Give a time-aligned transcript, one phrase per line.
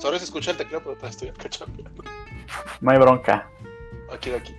[0.00, 1.82] Solo se escucha el teclado, pero todavía estoy cachando.
[2.80, 3.48] No hay bronca.
[4.12, 4.54] Aquí, aquí.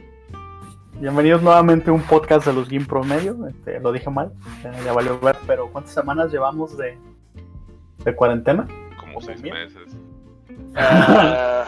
[1.00, 3.36] Bienvenidos nuevamente a un podcast de los Game Promedio.
[3.48, 4.32] Este, lo dije mal,
[4.86, 6.96] ya, valió ver, pero ¿cuántas semanas llevamos de,
[8.06, 8.68] de cuarentena?
[9.00, 9.56] Como seis Bien.
[9.56, 9.96] meses.
[10.76, 11.66] Ah,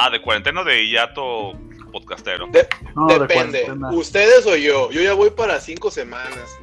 [0.00, 1.54] Ah, de cuarentena de hiato
[1.90, 2.46] podcastero.
[2.52, 3.66] de- No, de depende.
[3.92, 4.92] ¿Ustedes o yo?
[4.92, 6.56] Yo ya voy para cinco semanas.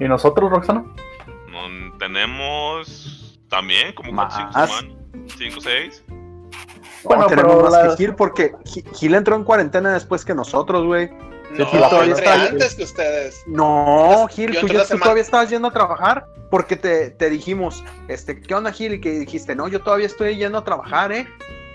[0.00, 0.84] ¿Y nosotros, Roxana?
[1.48, 3.19] No, tenemos
[3.50, 4.34] también como Más.
[4.34, 4.84] cinco semanas.
[5.36, 6.02] Cinco, seis.
[7.04, 10.24] Bueno, no, tenemos pero más la- que Gil porque Gi- Gil entró en cuarentena después
[10.24, 11.10] que nosotros, güey.
[11.58, 13.42] No, todavía está- antes que ustedes.
[13.46, 18.40] No, Gil, tú, ya- tú todavía estabas yendo a trabajar porque te, te dijimos, este,
[18.40, 18.94] ¿qué onda, Gil?
[18.94, 21.26] Y que dijiste, no, yo todavía estoy yendo a trabajar, ¿eh?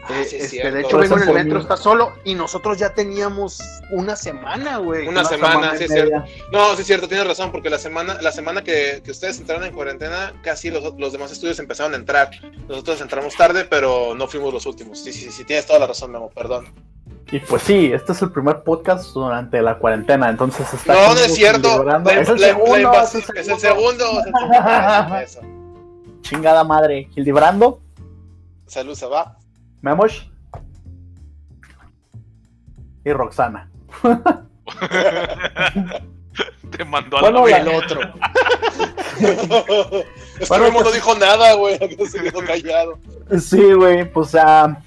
[0.08, 0.76] Ah, Eh, sí, es este, cierto.
[0.76, 3.60] de hecho, vengo en el metro, está solo y nosotros ya teníamos
[3.92, 5.08] una semana, güey.
[5.08, 6.24] Una semana, sí, es cierto.
[6.52, 9.64] No, sí es cierto, tienes razón, porque la semana, la semana que, que ustedes entraron
[9.64, 12.30] en cuarentena, casi los, los demás estudios empezaron a entrar.
[12.68, 15.00] Nosotros entramos tarde, pero no fuimos los últimos.
[15.04, 16.68] Sí, sí, sí, tienes toda la razón, Memo, perdón.
[17.32, 21.20] Y pues sí, este es el primer podcast durante la cuarentena, entonces está No, no
[21.20, 21.84] es cierto.
[21.84, 23.60] La- Es el la- segundo, es el es el segundo.
[23.60, 24.06] segundo.
[24.20, 25.18] es el segundo.
[25.18, 25.42] Eso, eso.
[26.22, 27.10] Chingada madre.
[27.16, 27.82] Hildebrando,
[28.68, 29.38] Salud, se va.
[29.86, 30.24] Memosh
[33.06, 33.70] y Roxana.
[36.72, 38.00] Te mandó a Bueno, la otro.
[39.18, 41.78] Este Bueno, Memo no pues- dijo nada, güey.
[42.10, 42.98] Se quedó callado.
[43.40, 44.78] Sí, güey, pues ah,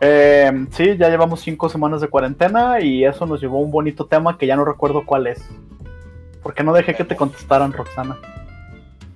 [0.00, 4.04] eh, sí, ya llevamos cinco semanas de cuarentena y eso nos llevó a un bonito
[4.06, 5.40] tema que ya no recuerdo cuál es.
[6.42, 8.18] Porque no dejé que te contestaran, Roxana.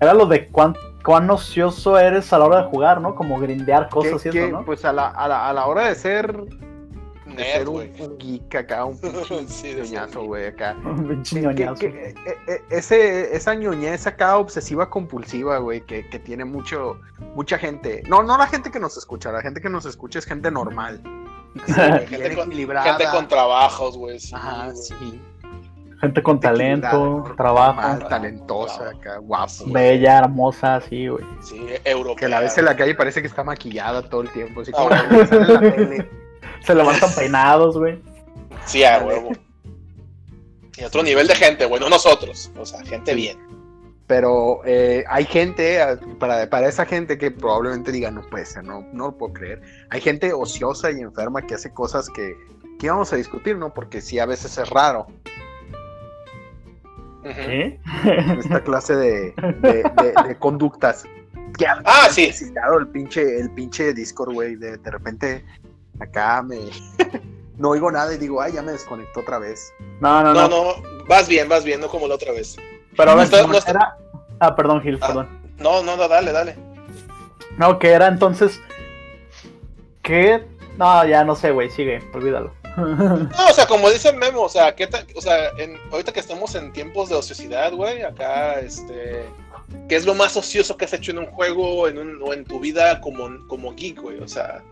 [0.00, 3.14] Era lo de cuán, cuán ocioso eres a la hora de jugar, ¿no?
[3.14, 4.64] Como grindear cosas y eso, ¿no?
[4.64, 8.18] Pues a la, a, la, a la hora de ser, de Nerd, ser un, un
[8.18, 10.76] geek acá, un pinche ñoñazo, un güey, acá.
[11.08, 11.74] Pinche Que- ñoñazo.
[11.80, 16.98] que- que- eh, eh, ese, esa ñoñez acá obsesiva compulsiva, güey, que, que tiene mucho,
[17.34, 18.02] mucha gente.
[18.08, 21.00] No, no la gente que nos escucha, la gente que nos escucha es gente normal.
[21.66, 22.94] Sí, gente, con, equilibrada.
[22.94, 24.18] gente con trabajos, güey.
[24.18, 25.20] Sí, Ajá, sí.
[26.02, 29.52] Gente con talento, normal, trabajo, talentosa, acá, guapo.
[29.66, 31.24] bella, hermosa, sí, güey.
[31.40, 32.26] Sí, europea.
[32.26, 34.72] Que la ves en la calle y parece que está maquillada todo el tiempo, así
[34.72, 36.08] como Ah, la que sale en la tele.
[36.66, 38.02] Se levantan peinados, güey.
[38.66, 39.30] Sí, a huevo.
[40.76, 42.50] Y otro nivel de gente, güey, no nosotros.
[42.58, 43.38] O sea, gente bien.
[44.08, 45.78] Pero eh, hay gente,
[46.18, 49.62] para, para esa gente que probablemente diga, no puede ser, no, no lo puedo creer.
[49.90, 52.36] Hay gente ociosa y enferma que hace cosas que,
[52.80, 53.72] que íbamos a discutir, ¿no?
[53.72, 55.06] Porque sí, a veces es raro
[57.22, 57.80] ¿Qué?
[58.38, 61.04] esta clase de, de, de- de conductas.
[61.58, 62.26] Que Ah, sí.
[62.28, 64.56] necesitado el pinche, el pinche Discord, güey.
[64.56, 65.44] De, de repente,
[66.00, 66.58] acá me.
[67.58, 69.72] no oigo nada y digo, ay, ya me desconectó otra vez.
[70.00, 70.48] No, no, no.
[70.48, 72.56] No, no, vas bien, vas bien, no como la otra vez.
[72.96, 73.96] Pero a ver, está- ¿cómo no está- era?
[74.40, 75.06] Ah, perdón, Gil, Ah.
[75.06, 75.28] perdón.
[75.58, 76.56] No, no, no, dale, dale.
[77.58, 78.60] No, que era entonces.
[80.02, 80.44] ¿Qué?
[80.78, 82.52] No, ya no sé, güey, sigue, olvídalo.
[82.76, 85.50] No, o sea, como dice Memo, o sea, ¿qué ta- o sea
[85.90, 89.24] ahorita que estamos en tiempos de ociosidad, güey, acá, este,
[89.88, 92.44] ¿qué es lo más ocioso que has hecho en un juego en un- o en
[92.44, 94.18] tu vida como, como geek, güey?
[94.20, 94.62] O sea,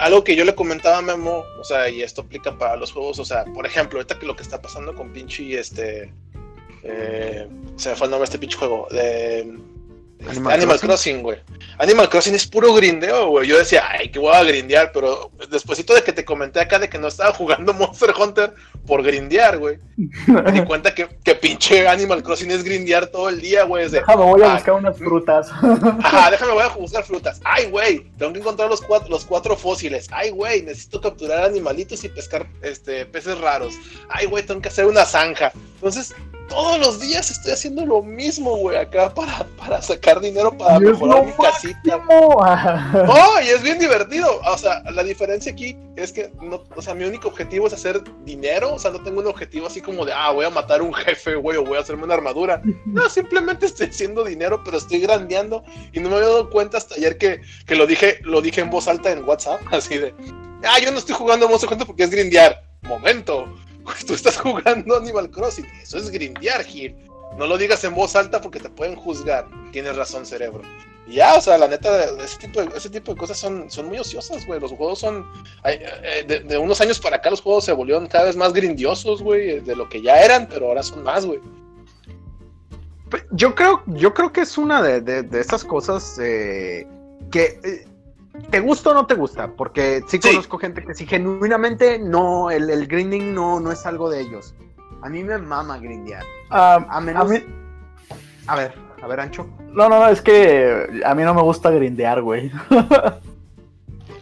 [0.00, 3.18] algo que yo le comentaba a Memo, o sea, y esto aplica para los juegos,
[3.18, 6.12] o sea, por ejemplo, ahorita que lo que está pasando con pinche, este,
[6.84, 9.58] eh, se me fue el nombre de este pinche juego, de
[10.26, 11.22] Animal Animal, Crossing.
[11.22, 11.38] Güey.
[11.78, 13.46] Animal Crossing es puro grindeo, güey.
[13.48, 16.88] Yo decía, ay, que voy a grindear, pero despuésito de que te comenté acá de
[16.88, 18.52] que no estaba jugando Monster Hunter
[18.86, 19.78] por grindear, güey.
[20.26, 23.88] Me di cuenta que, que pinche Animal Crossing es grindear todo el día, güey.
[23.88, 25.48] Déjame, voy a Ah, buscar unas frutas.
[26.02, 27.40] Ajá, déjame, voy a buscar frutas.
[27.44, 30.08] Ay, güey, tengo que encontrar los cuatro, los cuatro fósiles.
[30.10, 33.74] Ay, güey, necesito capturar animalitos y pescar este, peces raros.
[34.08, 35.52] Ay, güey, tengo que hacer una zanja.
[35.76, 36.14] Entonces,
[36.48, 41.24] todos los días estoy haciendo lo mismo, güey, acá para, para sacar dinero para mejorar
[41.24, 41.98] mi casita.
[42.08, 43.04] No.
[43.04, 44.40] No, y es bien divertido.
[44.44, 48.02] O sea, la diferencia aquí es que, no, o sea, mi único objetivo es hacer
[48.24, 48.74] dinero.
[48.74, 50.94] O sea, no tengo un objetivo así como de, ah, voy a matar a un
[50.94, 52.62] jefe, güey, o voy a hacerme una armadura.
[52.86, 55.62] No, simplemente estoy haciendo dinero, pero estoy grandeando.
[55.92, 58.70] Y no me había dado cuenta hasta ayer que, que lo dije lo dije en
[58.70, 59.60] voz alta en WhatsApp.
[59.70, 60.14] Así de,
[60.64, 62.62] ah, yo no estoy jugando Monster Hunter porque es grindear.
[62.82, 63.52] Momento,
[64.06, 65.66] tú estás jugando Animal Crossing.
[65.82, 66.96] Eso es grindear, Gil.
[67.36, 69.46] No lo digas en voz alta porque te pueden juzgar.
[69.72, 70.62] Tienes razón, cerebro.
[71.06, 73.98] Ya, o sea, la neta, ese tipo de, ese tipo de cosas son, son muy
[73.98, 74.60] ociosas, güey.
[74.60, 75.26] Los juegos son.
[75.64, 79.60] eh, de, unos años para acá, los juegos se volvieron cada vez más grindiosos, güey,
[79.60, 81.40] de lo que ya eran, pero ahora son más, güey.
[83.10, 86.86] Pues, Yo creo, yo creo que es una de, de, de esas cosas eh,
[87.30, 87.87] que eh,
[88.50, 90.28] te gusta o no te gusta, porque sí Sí.
[90.30, 94.54] conozco gente que sí genuinamente no, el, el grinding no, no es algo de ellos.
[95.02, 96.24] A mí me mama grindear.
[96.50, 97.44] Ah, A menos, a mí,
[98.46, 99.46] a ver, A ver, Ancho.
[99.72, 102.50] No, no, no, es que a mí no me gusta grindear, güey.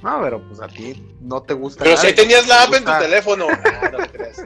[0.02, 1.84] No, pero pues a ti no te gusta.
[1.84, 3.46] Pero nada si tenías la app te en tu teléfono.
[3.50, 3.98] Ah, no.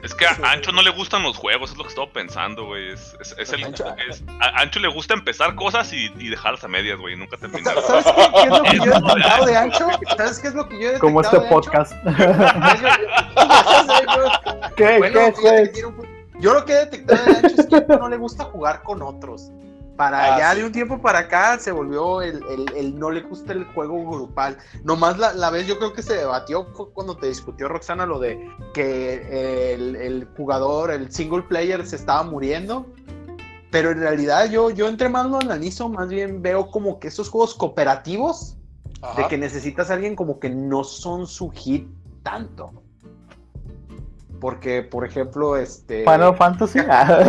[0.03, 2.91] Es que a Ancho no le gustan los juegos, es lo que estaba pensando, güey.
[2.93, 6.63] Es, es- es el, Ancho- es- a Ancho le gusta empezar cosas y, y dejarlas
[6.63, 7.75] a medias, güey, nunca terminar.
[7.85, 9.87] ¿Sabes qué, qué es lo que yo he detectado de Ancho?
[10.17, 11.93] ¿Sabes qué es lo que yo he detectado Como este de podcast.
[12.05, 12.11] Yo-
[14.75, 14.97] ¿Qué?
[14.97, 15.19] Bueno,
[15.73, 16.07] ¿Qué, un-
[16.39, 19.51] Yo lo que he detectado de Ancho es que no le gusta jugar con otros.
[20.01, 20.59] Para Ah, ya sí.
[20.61, 24.03] de un tiempo para acá se volvió el, el- el no le gusta el juego
[24.09, 24.57] grupal.
[24.83, 28.17] Nomás la, la vez yo creo que se debatió fue cuando te discutió Roxana lo
[28.17, 28.43] de
[28.73, 32.87] que el, el jugador, el single player se estaba muriendo.
[33.69, 37.29] Pero en realidad yo, yo entre más lo analizo, más bien veo como que esos
[37.29, 38.57] juegos cooperativos
[39.03, 39.21] Ajá.
[39.21, 41.87] de que necesitas a alguien como que no son su hit
[42.23, 42.80] tanto.
[44.41, 45.99] Porque, por ejemplo, este.
[45.99, 46.79] Final Fantasy.
[46.89, 47.19] Ah.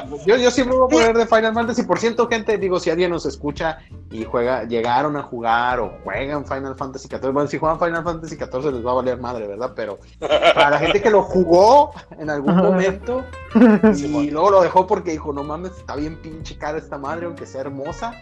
[0.26, 1.82] Yo, yo siempre voy a poner de Final Fantasy.
[1.82, 3.78] Por ciento, gente, digo, si alguien nos escucha
[4.10, 7.32] y juega, llegaron a jugar o juegan Final Fantasy XIV.
[7.32, 9.72] Bueno, si juegan Final Fantasy XIV les va a valer madre, ¿verdad?
[9.74, 13.24] Pero para la gente que lo jugó en algún momento
[13.96, 17.46] y luego lo dejó porque dijo, no mames, está bien pinche cara esta madre, aunque
[17.46, 18.12] sea hermosa.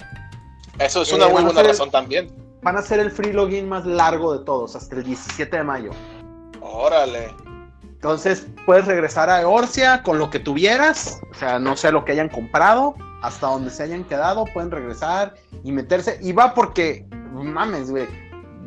[0.78, 2.32] Eso es Eh, una muy van a buena razón también.
[2.62, 5.90] Van a ser el free login más largo de todos, hasta el 17 de mayo.
[6.60, 7.34] Órale.
[7.98, 12.12] Entonces puedes regresar a Eorcia con lo que tuvieras, o sea, no sé lo que
[12.12, 15.34] hayan comprado, hasta donde se hayan quedado, pueden regresar
[15.64, 16.16] y meterse.
[16.22, 18.06] Y va porque, mames, güey,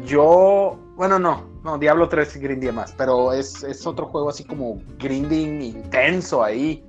[0.05, 4.81] yo, bueno, no, no, Diablo 3 grindía más, pero es, es otro juego así como
[4.99, 6.83] grinding intenso ahí,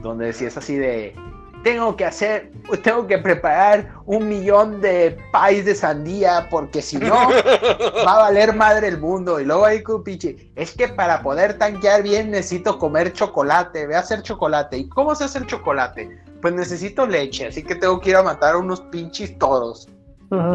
[0.00, 1.14] donde si es así de,
[1.62, 2.50] tengo que hacer,
[2.82, 7.14] tengo que preparar un millón de pies de sandía porque si no
[8.06, 9.38] va a valer madre el mundo.
[9.40, 13.94] Y luego ahí con pinche, es que para poder tanquear bien necesito comer chocolate, ve
[13.96, 14.78] a hacer chocolate.
[14.78, 16.18] ¿Y cómo se hace el chocolate?
[16.40, 19.88] Pues necesito leche, así que tengo que ir a matar a unos pinches toros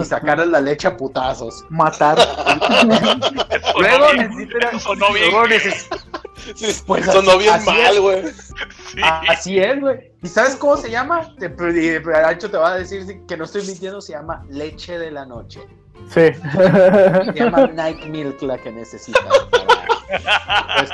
[0.02, 1.64] y sacarles la leche a putazos.
[1.70, 2.18] Matar.
[3.80, 5.32] Luego sonó necesito sonó bien.
[5.32, 5.88] luego neces-
[6.56, 8.24] Sí, Pues sonó así- bien así mal, güey.
[8.94, 9.02] Sí.
[9.30, 10.07] Así es, güey.
[10.24, 11.34] ¿Y sabes cómo se llama?
[11.38, 15.12] Te, y Ancho te va a decir que no estoy mintiendo, se llama leche de
[15.12, 15.62] la noche.
[16.10, 16.32] Sí.
[16.34, 19.22] Se llama Night Milk la que necesitas.
[19.52, 19.68] para-
[20.78, 20.90] Pues,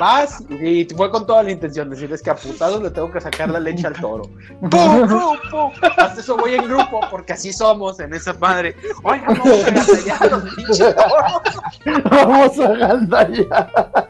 [0.00, 3.48] vas y fue con toda la intención decirles que a putados le tengo que sacar
[3.48, 4.24] la leche al toro.
[4.60, 5.72] ¡Pum, pum, pum!
[5.82, 8.76] Hasta eso voy en grupo, porque así somos en esa madre.
[9.02, 11.42] Oiga, vamos a agasallar a los pinches toros.
[12.10, 14.08] Vamos a gandallar.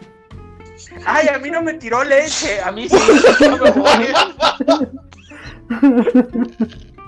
[1.07, 2.97] Ay, a mí no me tiró leche, a mí sí.
[3.49, 4.07] No, me voy.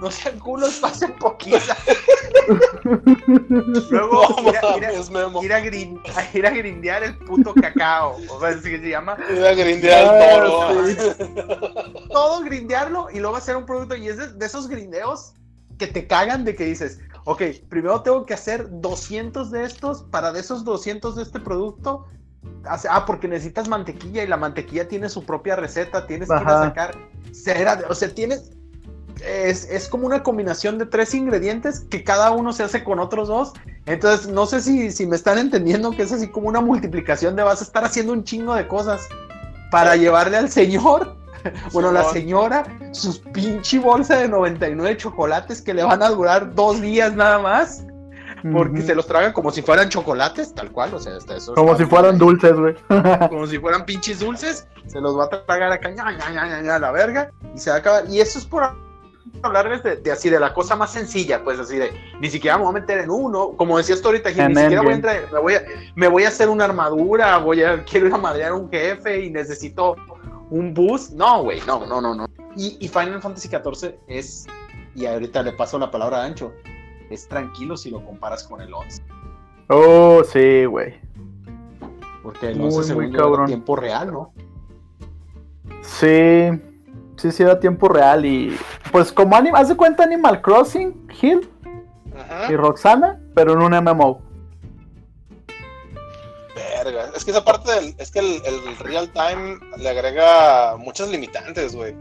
[0.01, 1.77] No sean culos, pasen poquita.
[3.91, 5.43] Luego, No ir a- ir Memo.
[5.45, 8.17] ir a, grin- a ir a grindear el puto cacao.
[8.29, 9.17] O sea, que se llama.
[9.31, 10.87] Voy a grindear el toro.
[10.87, 10.97] sí.
[12.11, 13.95] Todo grindearlo y luego hacer un producto.
[13.95, 15.35] Y es de, de esos grindeos
[15.79, 20.33] que te cagan de que dices, ok, primero tengo que hacer 200 de estos para
[20.33, 22.07] de esos 200 de este producto.
[22.65, 26.07] Ah, porque necesitas mantequilla y la mantequilla tiene su propia receta.
[26.07, 26.65] Tienes que ir a Ajá.
[26.69, 26.95] sacar
[27.33, 27.81] cera.
[27.89, 28.51] O sea, tienes.
[29.25, 33.29] Es, es como una combinación de tres ingredientes que cada uno se hace con otros
[33.29, 33.53] dos.
[33.87, 37.43] Entonces, no sé si, si me están entendiendo que es así como una multiplicación de
[37.43, 39.09] vas a estar haciendo un chingo de cosas
[39.71, 41.17] para llevarle al señor,
[41.73, 46.81] bueno, la señora, sus pinche bolsa de 99 chocolates que le van a durar dos
[46.81, 47.85] días nada más,
[48.51, 48.87] porque Ujú.
[48.87, 51.55] se los tragan como si fueran chocolates, tal cual, o sea, hasta eso.
[51.55, 52.19] Como si fueran bien.
[52.19, 52.75] dulces, güey.
[53.29, 56.63] Como si fueran pinches dulces, se los va a tragar acá, ña, ña, ña, ña,
[56.63, 58.05] ña, a la verga, y se va a acabar.
[58.09, 58.65] Y eso es por
[59.43, 62.65] hablarles de, de así, de la cosa más sencilla, pues así de, ni siquiera me
[62.65, 65.33] voy a meter en uno, como decías tú ahorita, Gil, ni siquiera voy a entrar,
[65.33, 65.63] me voy a,
[65.95, 69.25] me voy a hacer una armadura, voy a, quiero ir a madrear a un jefe
[69.25, 69.97] y necesito
[70.51, 71.13] un boost.
[71.13, 72.27] No, güey, no, no, no, no.
[72.57, 74.47] Y, y Final Fantasy XIV es,
[74.95, 76.53] y ahorita le paso la palabra a Ancho,
[77.13, 79.03] es tranquilo si lo comparas con el 11.
[79.69, 80.95] Oh, sí, güey.
[82.23, 83.47] Porque el Muy, 11 muy según cabrón.
[83.47, 84.33] tiempo real, ¿no?
[85.83, 86.51] Sí.
[87.17, 88.57] Sí, sí, era tiempo real y.
[88.91, 91.49] Pues como Anim haz de cuenta Animal Crossing, Hill
[92.17, 92.53] Ajá.
[92.53, 94.21] y Roxana, pero en un MMO.
[96.55, 97.11] Verga.
[97.15, 97.95] Es que esa parte del.
[97.99, 101.95] Es que el, el real time le agrega muchas limitantes, güey.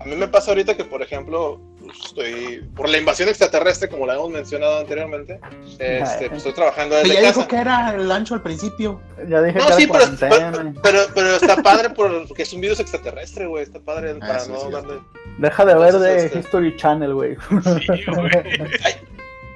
[0.00, 1.60] A mí me pasa ahorita que, por ejemplo,
[1.92, 2.68] estoy.
[2.76, 5.40] Por la invasión extraterrestre, como la hemos mencionado anteriormente,
[5.78, 7.32] este, pues, estoy trabajando desde ya casa.
[7.40, 9.00] dijo que era el ancho al principio.
[9.28, 12.60] Ya dije No, que era sí, pero, pero, pero, pero está padre porque es un
[12.60, 13.62] virus extraterrestre, güey.
[13.64, 14.70] Está padre Ah, para sí, no sí.
[14.72, 15.00] darle.
[15.38, 17.36] Deja de ver de este- History Channel, güey.
[17.36, 18.30] Sí, güey.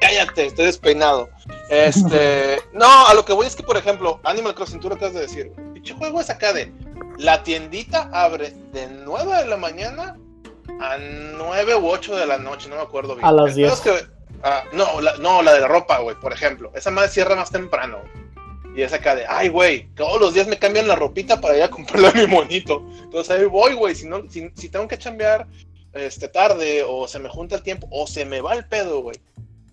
[0.00, 1.28] Cállate, estoy despeinado.
[1.70, 2.60] Este.
[2.72, 5.20] no, a lo que voy es que, por ejemplo, Animal Crossing, tú lo acabas de
[5.22, 5.52] decir.
[5.74, 6.72] Pinche juego es acá de.
[7.18, 10.16] La tiendita abre de 9 de la mañana
[10.80, 13.26] a 9 u 8 de la noche, no me acuerdo bien.
[13.26, 13.72] A las El pedo 10.
[13.72, 14.06] es que-
[14.42, 16.70] ah, no, la, no, la de la ropa, güey, por ejemplo.
[16.74, 17.98] Esa madre cierra más temprano.
[18.76, 21.62] Y es acá de, ay, güey, todos los días me cambian la ropita para ir
[21.64, 22.84] a comprarle a mi monito.
[23.02, 23.94] Entonces ahí voy, güey.
[23.94, 25.46] Si, no, si, si tengo que chambear
[25.94, 29.16] este, tarde, o se me junta el tiempo, o se me va el pedo, güey.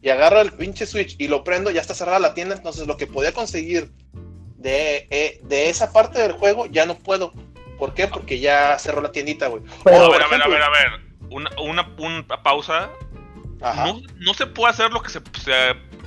[0.02, 2.56] Y agarro el pinche Switch y lo prendo, ya está cerrada la tienda.
[2.56, 3.92] Entonces lo que podía conseguir
[4.58, 7.32] de, eh, de esa parte del juego ya no puedo.
[7.78, 8.08] ¿Por qué?
[8.08, 9.64] Porque ya cerró la tiendita, güey.
[9.84, 11.02] Pero- a ver, a ver, a ver, a ver.
[11.30, 12.90] Una, una, una pausa.
[13.62, 13.86] Ajá.
[13.88, 15.54] No, no se puede hacer lo que se, se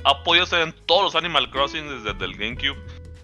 [0.03, 2.77] ha podido hacer en todos los Animal Crossing desde el GameCube,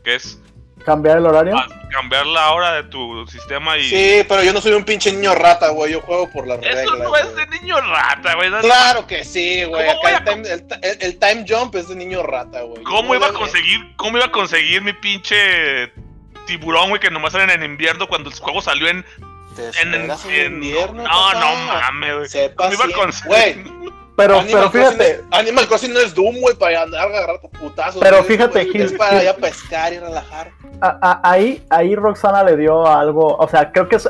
[0.04, 0.42] que es
[0.84, 1.56] cambiar el horario.
[1.90, 3.84] cambiar la hora de tu sistema y...
[3.86, 5.94] Sí, pero yo no soy un pinche niño rata, güey.
[5.94, 7.00] Yo juego por las Eso reglas.
[7.00, 8.52] no es de niño rata, güey.
[8.62, 9.88] Claro que sí, güey.
[9.88, 12.22] ¿Cómo voy Acá a el time, el, ti- el- el time jump es de niño
[12.24, 12.84] rata, güey.
[12.84, 15.92] ¿Cómo iba a conseguir, cómo iba a conseguir mi pinche
[16.46, 19.06] tiburón, güey, que nomás salen en invierno cuando el juego salió en...
[19.56, 21.34] Te en, esperas en en- invierno, no, papá.
[21.40, 22.30] no mames, güey.
[22.30, 22.94] Sé ¿Cómo iba a paciente.
[23.02, 23.64] conseguir?
[23.80, 27.02] Güey, Pero, Animal, pero fíjate, Crossing es, Animal Crossing no es Doom, güey, para andar
[27.02, 28.02] a agarrarte putazos.
[28.02, 29.24] Pero fíjate, Gil, es para Gil.
[29.26, 30.52] ya pescar y relajar.
[30.80, 34.10] a- a- ahí, ahí Roxana le dio algo, o sea, creo que es,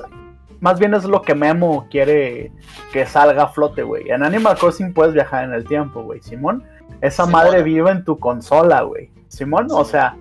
[0.60, 2.52] más bien es lo que Memo quiere
[2.94, 4.12] que salga a flote, güey.
[4.12, 6.22] En Animal Crossing puedes viajar en el tiempo, güey.
[6.22, 6.64] Simón,
[7.02, 9.10] esa madre vive en tu consola, güey.
[9.28, 10.16] Simón, o sea,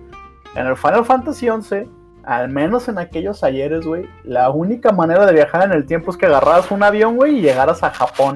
[0.55, 1.87] en el Final Fantasy XI,
[2.25, 6.17] al menos en aquellos ayeres, güey, la única manera de viajar en el tiempo es
[6.17, 8.35] que agarraras un avión, güey, y llegaras a Japón.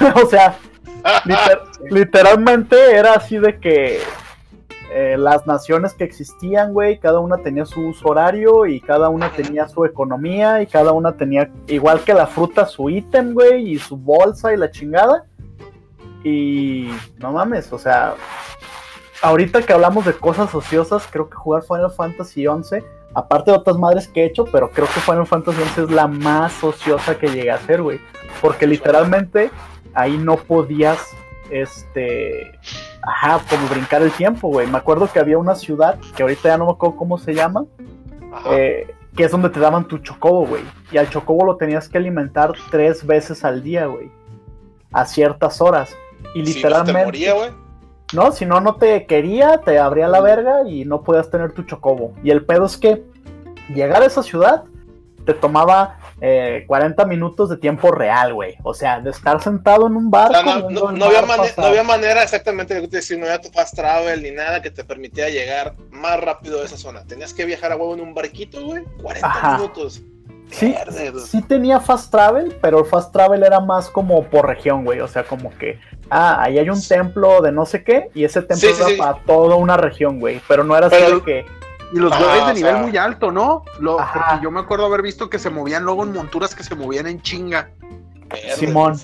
[0.22, 0.56] o sea,
[1.24, 4.00] liter- literalmente era así de que
[4.90, 9.30] eh, las naciones que existían, güey, cada una tenía su uso horario y cada una
[9.30, 13.78] tenía su economía y cada una tenía, igual que la fruta, su ítem, güey, y
[13.78, 15.24] su bolsa y la chingada.
[16.24, 18.14] Y no mames, o sea,
[19.22, 22.82] ahorita que hablamos de cosas ociosas, creo que jugar Final Fantasy XI,
[23.16, 26.06] aparte de otras madres que he hecho, pero creo que Final Fantasy XI es la
[26.06, 27.98] más ociosa que llegué a hacer, güey.
[28.42, 29.50] Porque literalmente
[29.94, 31.16] ahí no podías,
[31.48, 32.52] este,
[33.00, 34.66] ajá, como brincar el tiempo, güey.
[34.66, 37.64] Me acuerdo que había una ciudad, que ahorita ya no me acuerdo cómo se llama,
[38.50, 40.62] eh, que es donde te daban tu chocobo, güey.
[40.92, 44.10] Y al chocobo lo tenías que alimentar tres veces al día, güey.
[44.92, 45.96] A ciertas horas.
[46.34, 47.00] Y Si no literalmente...
[47.00, 47.65] te moría, güey.
[48.12, 51.62] No, si no, no te quería, te abría la verga y no podías tener tu
[51.64, 52.14] chocobo.
[52.22, 53.02] Y el pedo es que
[53.74, 54.64] llegar a esa ciudad
[55.24, 58.54] te tomaba eh, 40 minutos de tiempo real, güey.
[58.62, 60.34] O sea, de estar sentado en un O barco.
[60.34, 61.52] sea, no, no- no había pasar.
[61.58, 64.84] no había manera exactamente de decir, no había tu fast travel ni nada que te
[64.84, 67.04] permitiera llegar más rápido a esa zona.
[67.04, 68.84] Tenías que viajar a huevo en un barquito, güey.
[69.02, 69.56] 40 Ajá.
[69.58, 70.00] minutos.
[70.50, 74.84] Sí, Verde, sí tenía fast travel, pero el fast travel era más como por región,
[74.84, 75.00] güey.
[75.00, 78.40] O sea, como que, ah, ahí hay un templo de no sé qué, y ese
[78.42, 78.96] templo Sí, sí, era sí.
[78.96, 80.40] para toda una región, güey.
[80.48, 81.46] Pero no era así Pero- de que,
[81.92, 83.62] Y los güeyes de nivel sea- muy alto, ¿no?
[83.80, 86.74] Lo- porque yo me acuerdo haber visto que se movían luego en monturas que se
[86.74, 87.70] movían en chinga.
[88.28, 88.96] Verde, Simón.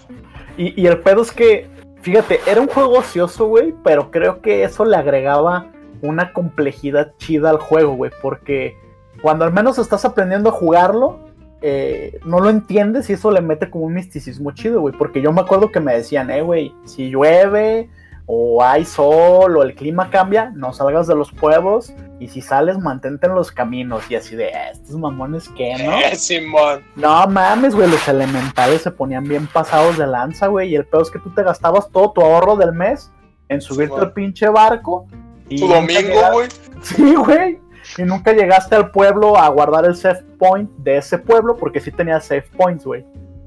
[0.57, 1.71] Y, y el pedo es que,
[2.03, 5.67] fíjate, era un juego ocioso, güey, pero creo que eso le agregaba
[6.03, 8.77] una complejidad chida al juego, güey, porque
[9.23, 11.21] cuando al menos estás aprendiendo a jugarlo,
[11.63, 15.33] eh, no lo entiendes y eso le mete como un misticismo chido, güey, porque yo
[15.33, 17.89] me acuerdo que me decían, eh, güey, si llueve
[18.27, 22.79] o hay sol o el clima cambia, no salgas de los pueblos y si sales,
[22.79, 25.93] mantente en los caminos y así de, "Eh, estos mamones que, ¿no?
[26.13, 26.83] Eh, Simón.
[26.97, 30.71] No mames, güey, los elementales se ponían bien pasados de lanza, güey.
[30.71, 33.11] Y el peor es que tú te gastabas todo tu ahorro del mes
[33.49, 35.07] en subirte al pinche barco.
[35.49, 36.49] Y Tu domingo, güey.
[36.83, 37.59] Sí, güey.
[37.99, 41.91] Y nunca llegaste al pueblo a guardar el save point de ese pueblo, porque sí
[41.91, 43.05] tenía save points, güey.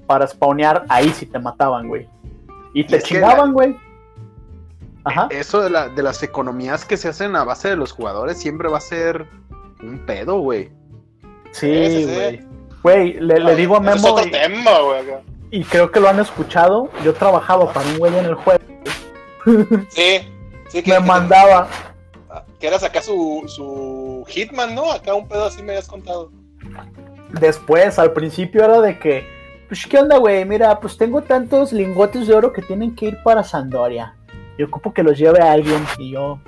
[0.07, 2.07] Para spawnear, ahí sí te mataban, güey.
[2.73, 3.75] Y te que chingaban, güey.
[5.03, 5.27] Ajá.
[5.29, 8.69] Eso de, la, de las economías que se hacen a base de los jugadores siempre
[8.69, 9.27] va a ser
[9.81, 10.71] un pedo, güey.
[11.51, 12.45] Sí, güey.
[12.83, 15.03] Güey, le, le digo a Ese Es Memo, otro y, tema, güey.
[15.51, 16.89] y creo que lo han escuchado.
[17.03, 18.63] Yo trabajaba para un güey en el juego.
[19.89, 20.19] Sí.
[20.69, 21.67] Sí, que, Me mandaba.
[22.59, 24.91] Que eras acá su, su Hitman, ¿no?
[24.91, 26.31] Acá un pedo así me habías contado.
[27.39, 29.25] Después, al principio era de que,
[29.67, 30.45] pues, ¿qué onda, güey?
[30.45, 34.15] Mira, pues tengo tantos lingotes de oro que tienen que ir para Sandoria.
[34.57, 35.83] Yo ocupo que los lleve alguien.
[35.97, 36.39] Y yo,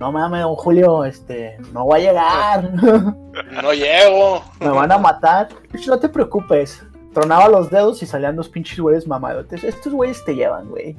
[0.00, 2.70] no mames, don Julio, este, no voy a llegar.
[3.62, 4.42] No llego.
[4.60, 5.48] Me van a matar.
[5.70, 6.82] Pues, no te preocupes.
[7.14, 9.62] Tronaba los dedos y salían dos pinches güeyes mamadotes.
[9.62, 10.96] Estos güeyes te llevan, güey.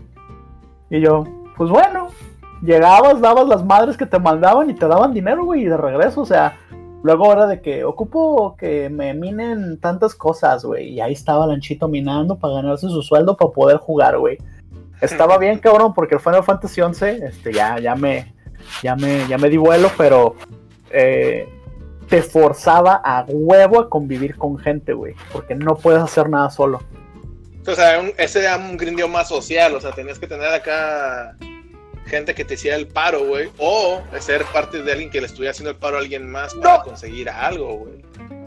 [0.90, 1.26] Y yo,
[1.58, 2.10] pues bueno.
[2.62, 6.22] Llegabas, dabas las madres que te mandaban y te daban dinero, güey, y de regreso,
[6.22, 6.58] o sea.
[7.02, 10.90] Luego era de que ocupo que me minen tantas cosas, güey.
[10.90, 14.38] Y ahí estaba Lanchito minando para ganarse su sueldo para poder jugar, güey.
[15.00, 18.34] Estaba bien, cabrón, porque el Final Fantasy XI, este, ya, ya me,
[18.84, 20.36] ya me, ya me di vuelo, pero
[20.92, 21.48] eh,
[22.10, 25.14] te forzaba a huevo a convivir con gente, güey.
[25.32, 26.82] Porque no puedes hacer nada solo.
[27.66, 31.38] O sea, ese era un grindeo más social, o sea, tenías que tener acá
[32.10, 35.52] gente que te hiciera el paro, güey, o ser parte de alguien que le estuviera
[35.52, 36.84] haciendo el paro a alguien más para No.
[36.84, 38.04] conseguir algo, güey.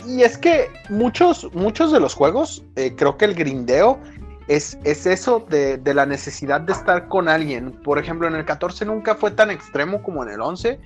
[0.07, 3.99] Y es que muchos, muchos de los juegos, eh, creo que el grindeo
[4.49, 7.71] es, es eso de, de la necesidad de estar con alguien.
[7.71, 10.81] Por ejemplo, en el 14 nunca fue tan extremo como en el 11,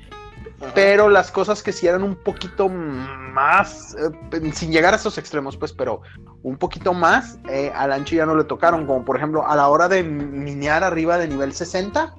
[0.61, 0.73] Ajá.
[0.75, 5.57] pero las cosas que sí eran un poquito más, eh, sin llegar a esos extremos,
[5.57, 6.03] pues, pero
[6.43, 9.69] un poquito más, eh, al ancho ya no le tocaron, como por ejemplo a la
[9.69, 12.15] hora de minear arriba de nivel 60,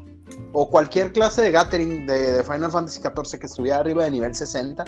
[0.54, 4.34] o cualquier clase de gathering de, de Final Fantasy XIV que estuviera arriba de nivel
[4.36, 4.86] 60,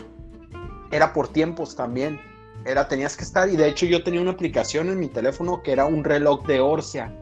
[0.91, 2.19] era por tiempos también.
[2.65, 5.71] Era, tenías que estar, y de hecho yo tenía una aplicación en mi teléfono que
[5.71, 7.13] era un reloj de Orcia,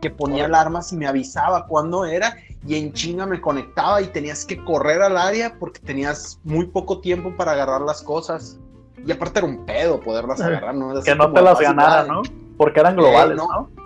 [0.00, 0.56] que ponía Órale.
[0.56, 5.02] alarmas y me avisaba cuándo era, y en chinga me conectaba y tenías que correr
[5.02, 8.58] al área porque tenías muy poco tiempo para agarrar las cosas.
[9.04, 10.92] Y aparte era un pedo poderlas Eh, agarrar, ¿no?
[10.92, 12.22] Era Que no te las ganara, ¿no?
[12.56, 13.48] Porque eran globales, no.
[13.48, 13.85] ¿no?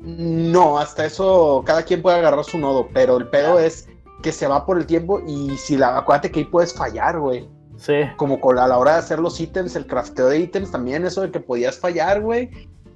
[0.00, 3.88] No, hasta eso cada quien puede agarrar su nodo, pero el pedo es
[4.22, 7.48] que se va por el tiempo y si la acuérdate que ahí puedes fallar, güey.
[7.76, 7.94] Sí.
[8.16, 11.22] Como con, a la hora de hacer los ítems, el crafteo de ítems también, eso
[11.22, 12.50] de que podías fallar, güey.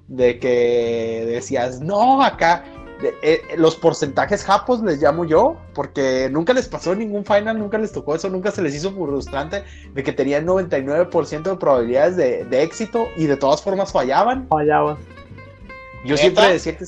[0.08, 2.64] De que decías, no, acá.
[3.00, 7.76] de- eh, los porcentajes japos les llamo yo, porque nunca les pasó ningún final, nunca
[7.78, 12.44] les tocó eso, nunca se les hizo frustrante de que tenían 99% de probabilidades de,
[12.44, 14.46] de éxito y de todas formas fallaban.
[14.48, 14.98] Fallabas.
[16.04, 16.86] Yo siempre decía que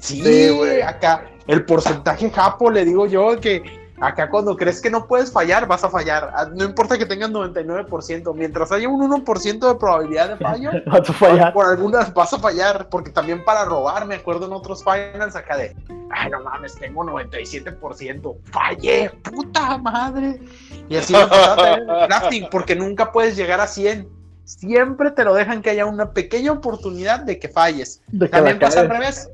[0.00, 0.82] sí, güey.
[0.82, 3.62] acá el porcentaje japo, le digo yo que
[4.00, 6.32] acá cuando crees que no puedes fallar, vas a fallar.
[6.34, 11.08] Ah, No importa que tengas 99%, mientras haya un 1% de probabilidad de fallo, Vas
[11.08, 11.52] a fallar.
[11.52, 15.56] por algunas vas a fallar, porque también para robar, me acuerdo en otros finals acá
[15.56, 15.74] de,
[16.10, 20.40] ay no mames, tengo 97%, fallé, puta madre.
[20.88, 24.15] Y así me en el crafting, porque nunca puedes llegar a 100.
[24.46, 28.00] Siempre te lo dejan que haya una pequeña oportunidad de que falles.
[28.08, 29.28] De que También pasa al revés.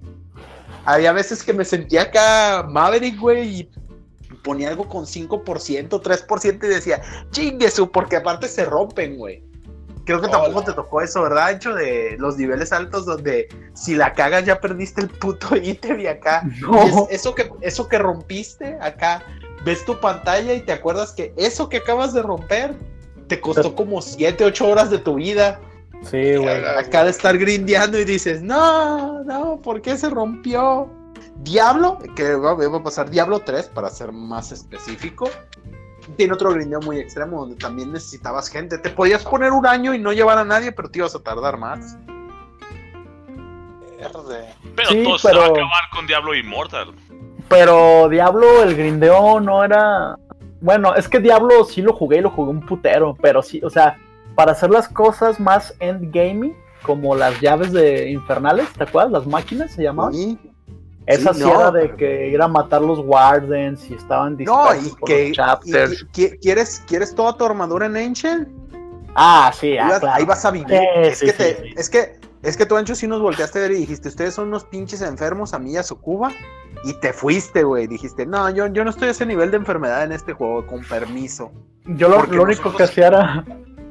[0.84, 3.70] Había veces que me sentía acá Maverick, güey, y
[4.42, 9.44] ponía algo con 5%, 3% y decía, chingue su, porque aparte se rompen, güey.
[10.04, 10.66] Creo que tampoco Hola.
[10.66, 11.52] te tocó eso, ¿verdad?
[11.52, 16.06] Hecho de los niveles altos donde si la cagas ya perdiste el puto ítem y
[16.08, 16.42] acá.
[16.60, 16.82] No.
[16.82, 19.22] es- eso, que, eso que rompiste acá,
[19.64, 22.74] ves tu pantalla y te acuerdas que eso que acabas de romper
[23.26, 25.60] te costó como 7, 8 horas de tu vida.
[26.02, 26.64] Sí, güey.
[26.64, 30.90] Acá de estar grindeando y dices, no, no, ¿por qué se rompió?
[31.36, 35.28] Diablo, que va, va a pasar Diablo 3 para ser más específico.
[36.16, 38.78] Tiene otro grindeo muy extremo donde también necesitabas gente.
[38.78, 41.56] Te podías poner un año y no llevar a nadie, pero te ibas a tardar
[41.56, 41.96] más.
[43.98, 44.54] Verde.
[44.74, 46.92] Pero Sí, todo se va a pero- acabar con Diablo Immortal.
[47.48, 50.16] Pero Diablo, el grindeo no era.
[50.62, 53.14] Bueno, es que Diablo sí lo jugué y lo jugué un putero.
[53.20, 53.98] Pero sí, o sea,
[54.34, 59.12] para hacer las cosas más endgamey, como las llaves de infernales, ¿te acuerdas?
[59.12, 60.14] Las máquinas se llamaban.
[60.14, 60.38] Y-
[61.04, 64.72] Esa Sí, sí no, era de que ir a matar los wardens y estaban No,
[64.72, 65.92] dispersos y por que los chapters.
[66.02, 68.48] y- qui- ¿quieres, ¿quieres toda tu armadura en Ancient?
[69.16, 70.08] Ah, sí, ah, claro.
[70.14, 70.68] ahí vas a vivir.
[70.68, 71.74] Sí, es, sí, que sí, te- sí.
[71.76, 74.48] es que es que tú, Ancho, sí nos volteaste a ver y dijiste, ustedes son
[74.48, 76.32] unos pinches enfermos a mí y a su Cuba.
[76.84, 77.86] Y te fuiste, güey.
[77.86, 80.82] Dijiste, no, yo, yo no estoy a ese nivel de enfermedad en este juego, con
[80.84, 81.52] permiso.
[81.86, 83.44] Yo lo, lo único nosotros- que hacía era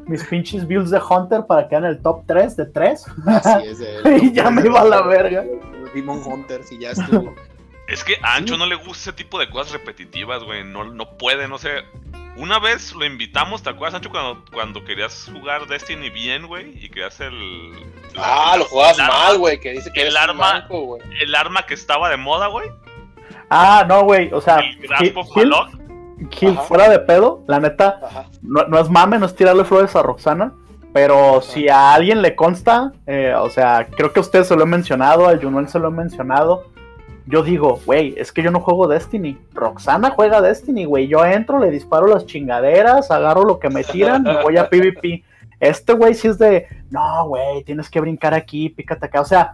[0.07, 3.05] mis pinches builds de Hunter para quedar en el top 3 de 3.
[3.27, 3.79] Así es.
[4.23, 5.45] Y ya me iba a la verga.
[5.93, 7.33] Demon Hunters y ya estuvo.
[7.87, 10.63] Es que a Ancho no le gusta ese tipo de cosas repetitivas, güey.
[10.63, 11.69] No, no puede, no sé.
[12.37, 16.69] Una vez lo invitamos, ¿te acuerdas, Ancho, cuando, cuando querías jugar Destiny bien, güey?
[16.83, 17.73] Y querías el.
[18.17, 21.01] Ah, lo jugabas el mal, güey, que dice que el arma- güey.
[21.21, 22.69] El arma que estaba de moda, güey.
[23.49, 24.31] Ah, no, güey.
[24.33, 25.27] O sea, El Grasp of
[26.67, 28.25] fuera de pedo, la neta, Ajá.
[28.41, 30.53] no, no es mame, no es tirarle flores a Roxana.
[30.93, 34.63] Pero si a alguien le consta, eh, o sea, creo que a usted se lo
[34.63, 36.65] he mencionado, a Junuel se lo he mencionado.
[37.27, 39.37] Yo digo, güey, es que yo no juego Destiny.
[39.53, 41.07] Roxana juega Destiny, güey.
[41.07, 45.23] Yo entro, le disparo las chingaderas, agarro lo que me tiran y voy a PvP.
[45.59, 49.21] Este güey sí es de, no, güey, tienes que brincar aquí, pícate acá.
[49.21, 49.53] O sea,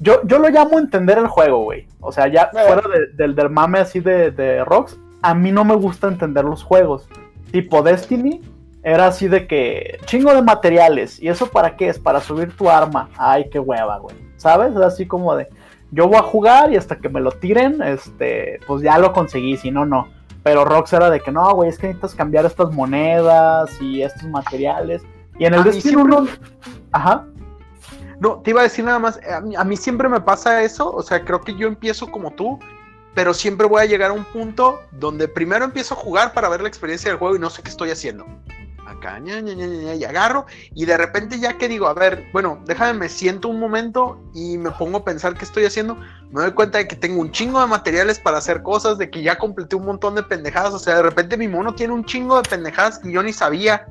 [0.00, 1.86] yo, yo lo llamo entender el juego, güey.
[2.00, 2.58] O sea, ya Eh.
[2.66, 6.44] fuera de- del, del mame así de, de Rox, a mí no me gusta entender
[6.44, 7.08] los juegos.
[7.52, 8.42] Tipo Destiny,
[8.82, 11.22] era así de que chingo de materiales.
[11.22, 11.98] ¿Y eso para qué es?
[12.00, 13.08] Para subir tu arma.
[13.16, 14.16] Ay, qué hueva, güey.
[14.36, 14.72] ¿Sabes?
[14.72, 15.48] Es así como de
[15.90, 19.56] yo voy a jugar y hasta que me lo tiren, este, pues ya lo conseguí,
[19.56, 20.08] si no, no.
[20.42, 24.24] Pero Rox era de que no, güey, es que necesitas cambiar estas monedas y estos
[24.28, 25.02] materiales.
[25.38, 26.28] Y en el Destiny siempre- 1,
[26.92, 27.26] ajá,
[28.18, 30.90] No, te iba a decir nada más, a mí, a mí siempre me pasa eso,
[30.90, 32.58] o sea, creo que yo empiezo como tú,
[33.14, 36.62] pero siempre voy a llegar a un punto donde primero empiezo a jugar para ver
[36.62, 38.24] la experiencia del juego y no sé qué estoy haciendo.
[39.96, 43.60] Y agarro, y de repente ya que digo, a ver, bueno, déjame, me siento un
[43.60, 45.96] momento y me pongo a pensar qué estoy haciendo,
[46.30, 49.22] me doy cuenta de que tengo un chingo de materiales para hacer cosas, de que
[49.22, 52.40] ya completé un montón de pendejadas, o sea, de repente mi mono tiene un chingo
[52.40, 53.86] de pendejadas que yo ni sabía,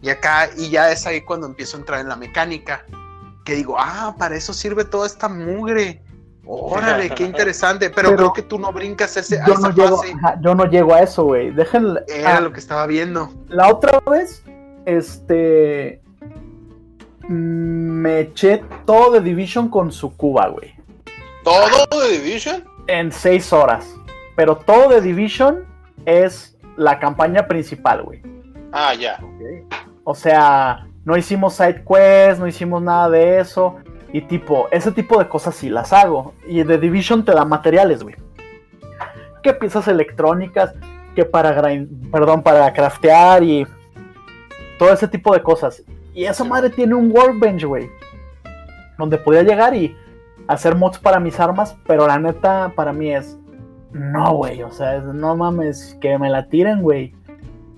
[0.00, 2.84] y acá, y ya es ahí cuando empiezo a entrar en la mecánica,
[3.44, 6.02] que digo, ah, para eso sirve toda esta mugre.
[6.44, 9.74] Órale, qué interesante, pero, Pero creo que tú no brincas ese, a Yo esa no,
[9.74, 10.12] llego, fase.
[10.12, 11.50] ajá, yo no llego a eso, güey.
[11.50, 12.00] Déjenle.
[12.08, 13.30] Era ah, lo que estaba viendo.
[13.48, 14.42] La otra vez,
[14.86, 16.00] este.
[17.28, 20.74] mm, Me eché todo de Division con su Cuba, güey.
[21.44, 22.64] ¿Todo de Division?
[22.86, 23.94] En seis horas.
[24.36, 25.64] Pero todo de Division
[26.06, 28.22] es la campaña principal, güey.
[28.72, 29.20] Ah, ya.
[30.04, 33.76] O sea, no hicimos side quest, no hicimos nada de eso.
[34.12, 36.34] Y tipo, ese tipo de cosas sí las hago.
[36.46, 38.14] Y The Division te da materiales, güey.
[39.42, 40.74] Que piezas electrónicas,
[41.14, 43.66] que para grind- perdón, para craftear y
[44.78, 45.82] todo ese tipo de cosas.
[46.14, 47.88] Y esa madre tiene un workbench, güey.
[48.98, 49.96] Donde podía llegar y
[50.46, 53.38] hacer mods para mis armas, pero la neta para mí es
[53.92, 57.14] no, güey, o sea, no mames, que me la tiren, güey.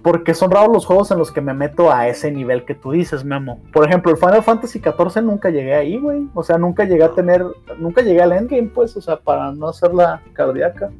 [0.04, 2.90] Porque son raros los juegos en los que me meto a ese nivel que tú
[2.90, 3.62] dices, Memo.
[3.72, 6.28] Por ejemplo, el Final Fantasy XIV nunca llegué ahí, güey.
[6.34, 7.42] O sea, nunca llegué a tener,
[7.78, 10.90] nunca llegué al endgame, pues, o sea, para no hacerla cardíaca.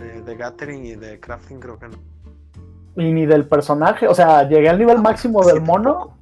[0.00, 1.96] De, de Gathering y de Crafting creo que no.
[2.96, 6.13] Y ni del personaje, o sea, llegué al nivel máximo del mono.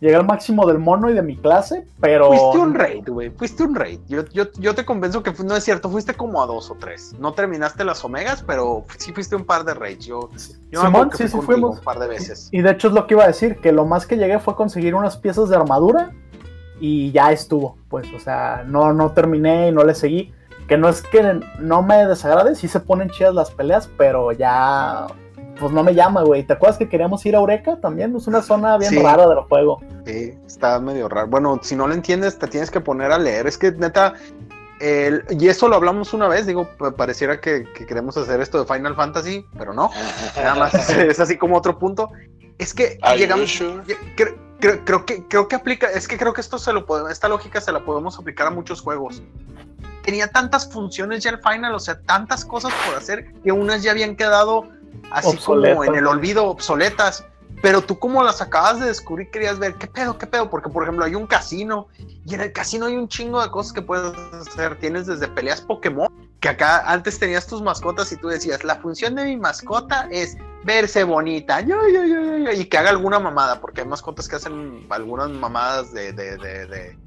[0.00, 2.28] Llegué al máximo del mono y de mi clase, pero.
[2.28, 3.30] Fuiste un raid, güey.
[3.30, 3.98] Fuiste un raid.
[4.06, 5.90] Yo, yo, yo te convenzo que no es cierto.
[5.90, 7.16] Fuiste como a dos o tres.
[7.18, 10.06] No terminaste las omegas, pero sí fuiste un par de raids.
[10.06, 10.30] Yo,
[10.70, 11.78] yo me Simón, sí, sí fuimos.
[11.78, 12.48] un par de veces.
[12.52, 14.54] Y de hecho es lo que iba a decir, que lo más que llegué fue
[14.54, 16.12] conseguir unas piezas de armadura
[16.80, 17.76] y ya estuvo.
[17.88, 20.32] Pues, o sea, no, no terminé y no le seguí.
[20.68, 25.06] Que no es que no me desagrade, sí se ponen chidas las peleas, pero ya,
[25.58, 26.44] pues no me llama, güey.
[26.44, 28.14] ¿Te acuerdas que queríamos ir a Eureka también?
[28.16, 28.98] Es una zona bien Sí.
[29.02, 29.80] rara del juego.
[30.06, 31.28] Sí, está medio raro.
[31.28, 33.46] Bueno, si no lo entiendes, te tienes que poner a leer.
[33.46, 34.14] Es que neta.
[34.80, 38.62] el- y eso lo hablamos una vez, digo, pa- pareciera que, que queremos hacer esto
[38.64, 39.90] de Final Fantasy, pero no,
[40.36, 42.10] nada más es, es así como otro punto.
[42.58, 43.82] Es que llegamos, sure?
[44.60, 47.60] Creo, que, creo que aplica, es que creo que esto se lo podemos, esta lógica
[47.60, 49.20] se la podemos aplicar a muchos juegos.
[50.04, 53.90] Tenía tantas funciones ya el final, o sea, tantas cosas por hacer que unas ya
[53.90, 54.68] habían quedado
[55.10, 57.24] así como en el olvido, obsoletas.
[57.60, 60.84] Pero tú como las acabas de descubrir querías ver qué pedo, qué pedo, porque por
[60.84, 64.16] ejemplo hay un casino y en el casino hay un chingo de cosas que puedes
[64.32, 64.78] hacer.
[64.78, 66.08] Tienes desde peleas Pokémon,
[66.40, 70.36] que acá antes tenías tus mascotas y tú decías, la función de mi mascota es
[70.64, 74.28] verse bonita, yo, yo, yo, yo, yo, y que haga alguna mamada, porque hay mascotas
[74.28, 76.98] que hacen algunas mamadas de, de, de, de,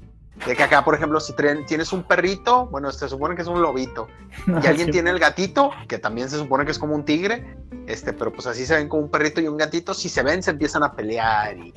[0.46, 1.34] de que acá, por ejemplo, si
[1.66, 4.08] tienes un perrito, bueno, se supone que es un lobito,
[4.46, 4.92] y alguien Sí.
[4.92, 8.46] tiene el gatito, que también se supone que es como un tigre, este, pero pues
[8.46, 10.92] así se ven como un perrito y un gatito, si se ven se empiezan a
[10.92, 11.72] pelear y,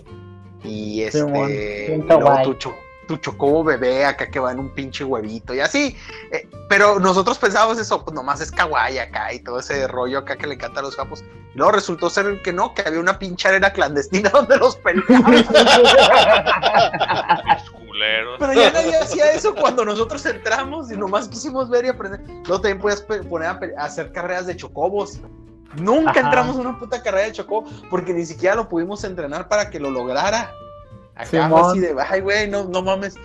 [0.64, 2.72] y este, y luego tu,
[3.08, 5.98] tu chocobo bebé acá que va en un pinche huevito y así,
[6.32, 10.36] eh, pero nosotros pensábamos eso, pues nomás es kawaii acá y todo ese rollo acá
[10.36, 13.18] que le encanta a los capos, y luego resultó ser que no, que había una
[13.18, 15.46] pinche arena clandestina donde los peleaban.
[17.48, 18.36] Los culeros.
[18.40, 22.22] Pero ya nadie hacía eso cuando nosotros entramos y nomás quisimos ver y aprender.
[22.28, 25.20] Luego también podías poner a, hacer carreras de chocobos.
[25.76, 26.20] Nunca Ajá.
[26.22, 29.80] entramos en una puta carrera de chocobo porque ni siquiera lo pudimos entrenar para que
[29.80, 30.52] lo lograra.
[31.16, 33.16] Acá así de, ay, güey, no, no mames.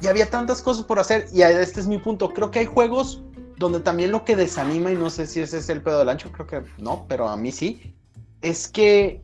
[0.00, 1.26] Y había tantas cosas por hacer.
[1.32, 2.32] Y este es mi punto.
[2.32, 3.22] Creo que hay juegos
[3.60, 6.32] donde también lo que desanima, y no sé si ese es el pedo del ancho,
[6.32, 7.94] creo que no, pero a mí sí,
[8.40, 9.22] es que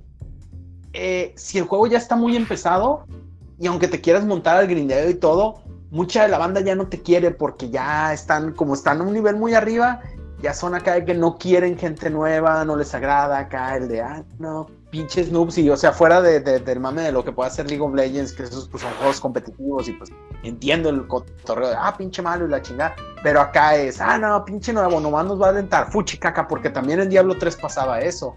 [0.92, 3.06] eh, si el juego ya está muy empezado,
[3.58, 6.86] y aunque te quieras montar al grindeo y todo, mucha de la banda ya no
[6.86, 10.02] te quiere porque ya están, como están a un nivel muy arriba,
[10.42, 14.02] ya son acá de que no quieren gente nueva, no les agrada acá el de,
[14.02, 17.32] ah, no, pinches noobs, y o sea, fuera de, de- del mame de lo que
[17.32, 20.10] puede hacer League of Legends, que esos pues, son juegos competitivos y pues
[20.42, 24.44] entiendo el cotorreo de, ah, pinche malo y la chingada, pero acá es, ah, no,
[24.44, 28.00] pinche nuevo, nomás nos va a alentar, fuchi caca, porque también en Diablo 3 pasaba
[28.00, 28.34] eso.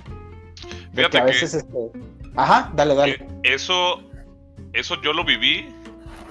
[0.91, 1.91] De Fíjate que a que- veces, este...
[2.35, 3.11] Ajá, dale, dale.
[3.13, 4.01] Eh, Eso,
[4.73, 5.73] eso yo lo viví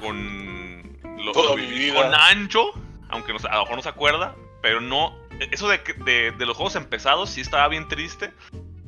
[0.00, 0.98] con.
[1.24, 2.02] Lo, Toda lo mi viví vida.
[2.02, 2.64] con Ancho,
[3.10, 5.12] aunque no, se- a lo mejor no se acuerda, pero no.
[5.52, 8.32] Eso de, que- de, de los juegos empezados sí estaba bien triste.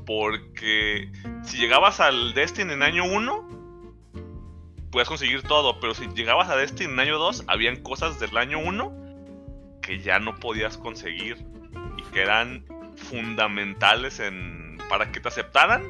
[0.07, 1.11] Porque
[1.45, 3.49] si llegabas al Destiny en año 1,
[4.91, 5.81] puedes conseguir todo.
[5.81, 8.93] Pero si llegabas a Destiny en año 2, habían cosas del año 1
[9.83, 11.45] que ya no podías conseguir.
[11.97, 12.65] Y que eran
[12.97, 15.83] fundamentales en, para que te aceptaran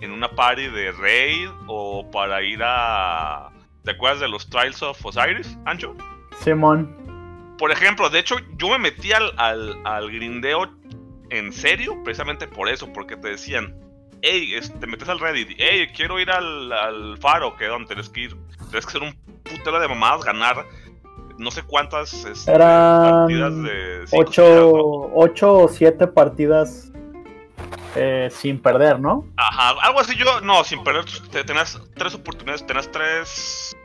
[0.00, 3.50] en una party de raid o para ir a.
[3.84, 5.94] ¿Te acuerdas de los Trials of Osiris, Ancho?
[6.40, 6.94] Simón.
[7.58, 10.75] Por ejemplo, de hecho, yo me metí al, al, al grindeo
[11.30, 13.74] en serio, precisamente por eso, porque te decían,
[14.22, 18.20] hey, te metes al Reddit, hey, quiero ir al, al faro, que donde tienes que
[18.22, 18.36] ir,
[18.70, 20.64] tienes que hacer un putero de mamadas, ganar
[21.38, 24.68] no sé cuántas este, Eran partidas de cinco seguidas, ¿no?
[24.70, 26.90] ocho, ocho o siete partidas
[27.94, 29.26] eh, sin perder, ¿no?
[29.36, 33.76] Ajá, algo así yo, no, sin perder, te- tenías tres oportunidades, tenías tres,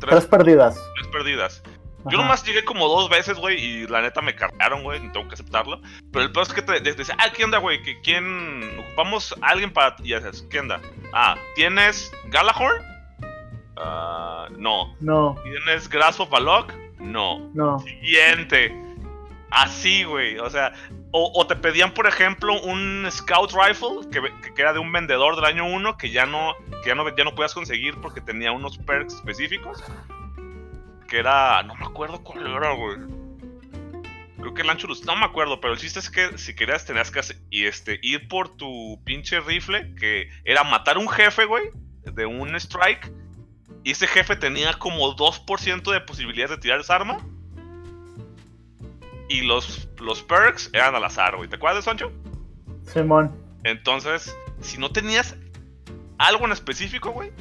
[0.00, 0.78] Tres tres, perdidas.
[0.96, 1.62] tres perdidas.
[2.10, 2.26] Yo Ajá.
[2.26, 5.80] nomás llegué como dos veces, güey, y la neta me cargaron, güey, tengo que aceptarlo.
[6.12, 7.82] Pero el peor es que te, te dice, ah, ¿qué onda, güey?
[7.82, 8.78] ¿Qui- ¿Quién?
[8.80, 9.96] Ocupamos a alguien para...
[10.02, 10.80] Y haces, ¿qué onda?
[11.12, 12.82] Ah, ¿tienes Galahorn?
[13.76, 14.94] Ah, no.
[15.00, 16.30] No, ¿Tienes Grass of?
[16.98, 17.50] No.
[17.54, 17.78] no.
[17.80, 18.74] Siguiente.
[19.50, 20.38] Así, güey.
[20.38, 20.72] O sea,
[21.12, 24.92] o, o te pedían, por ejemplo, un Scout Rifle que, que- que era de un
[24.92, 28.20] vendedor del año 1 que ya no, que ya no, ya no podías conseguir porque
[28.20, 29.82] tenía unos perks específicos.
[31.08, 31.62] Que era.
[31.62, 32.98] No me acuerdo cuál era, güey.
[34.38, 37.10] Creo que el ancho no me acuerdo, pero el chiste es que si querías tenías
[37.10, 41.70] que y este, ir por tu pinche rifle, que era matar un jefe, güey,
[42.04, 43.12] de un strike.
[43.82, 47.18] Y ese jefe tenía como 2% de posibilidades de tirar esa arma.
[49.28, 51.48] Y los, los perks eran al azar, güey.
[51.48, 52.12] ¿Te acuerdas, Sancho?
[52.84, 53.34] Simón.
[53.64, 55.36] Entonces, si no tenías
[56.18, 57.32] algo en específico, güey,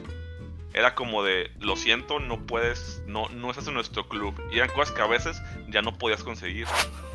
[0.78, 4.34] era como de, lo siento, no puedes, no, no estás en nuestro club.
[4.52, 6.68] Y eran cosas que a veces ya no podías conseguir.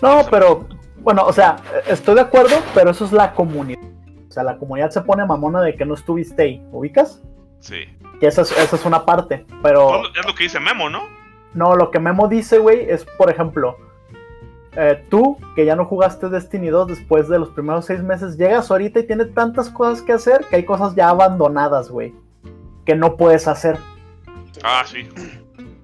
[0.03, 3.81] No, pero, bueno, o sea, estoy de acuerdo, pero eso es la comunidad.
[4.29, 6.67] O sea, la comunidad se pone mamona de que no estuviste ahí.
[6.73, 7.23] ¿Ubicas?
[7.61, 7.85] Sí.
[8.19, 9.47] Que esa es, esa es una parte.
[9.63, 11.03] Pero Es lo que dice Memo, ¿no?
[11.55, 13.77] no, lo que Memo dice, güey, es, por ejemplo,
[14.77, 18.71] eh, tú, que ya no jugaste Destiny 2 después de los primeros seis meses, llegas
[18.71, 22.15] ahorita y tienes tantas cosas que hacer que hay cosas ya abandonadas, güey,
[22.85, 23.79] que no puedes hacer.
[24.63, 25.09] Ah, sí.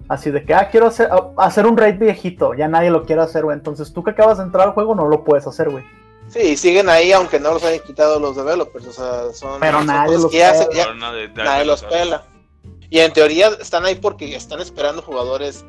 [0.08, 3.22] Así de que, ah, quiero hacer, ah, hacer un raid viejito, ya nadie lo quiere
[3.22, 3.56] hacer, güey.
[3.56, 5.84] Entonces tú que acabas de entrar al juego no lo puedes hacer, güey.
[6.28, 8.86] Sí, siguen ahí aunque no los hayan quitado los developers.
[8.86, 10.84] O sea, son, Pero son nadie cosas los que ya se- pela.
[10.84, 12.24] ya- nadie los pela.
[12.90, 15.64] Y en teoría están ahí porque están esperando jugadores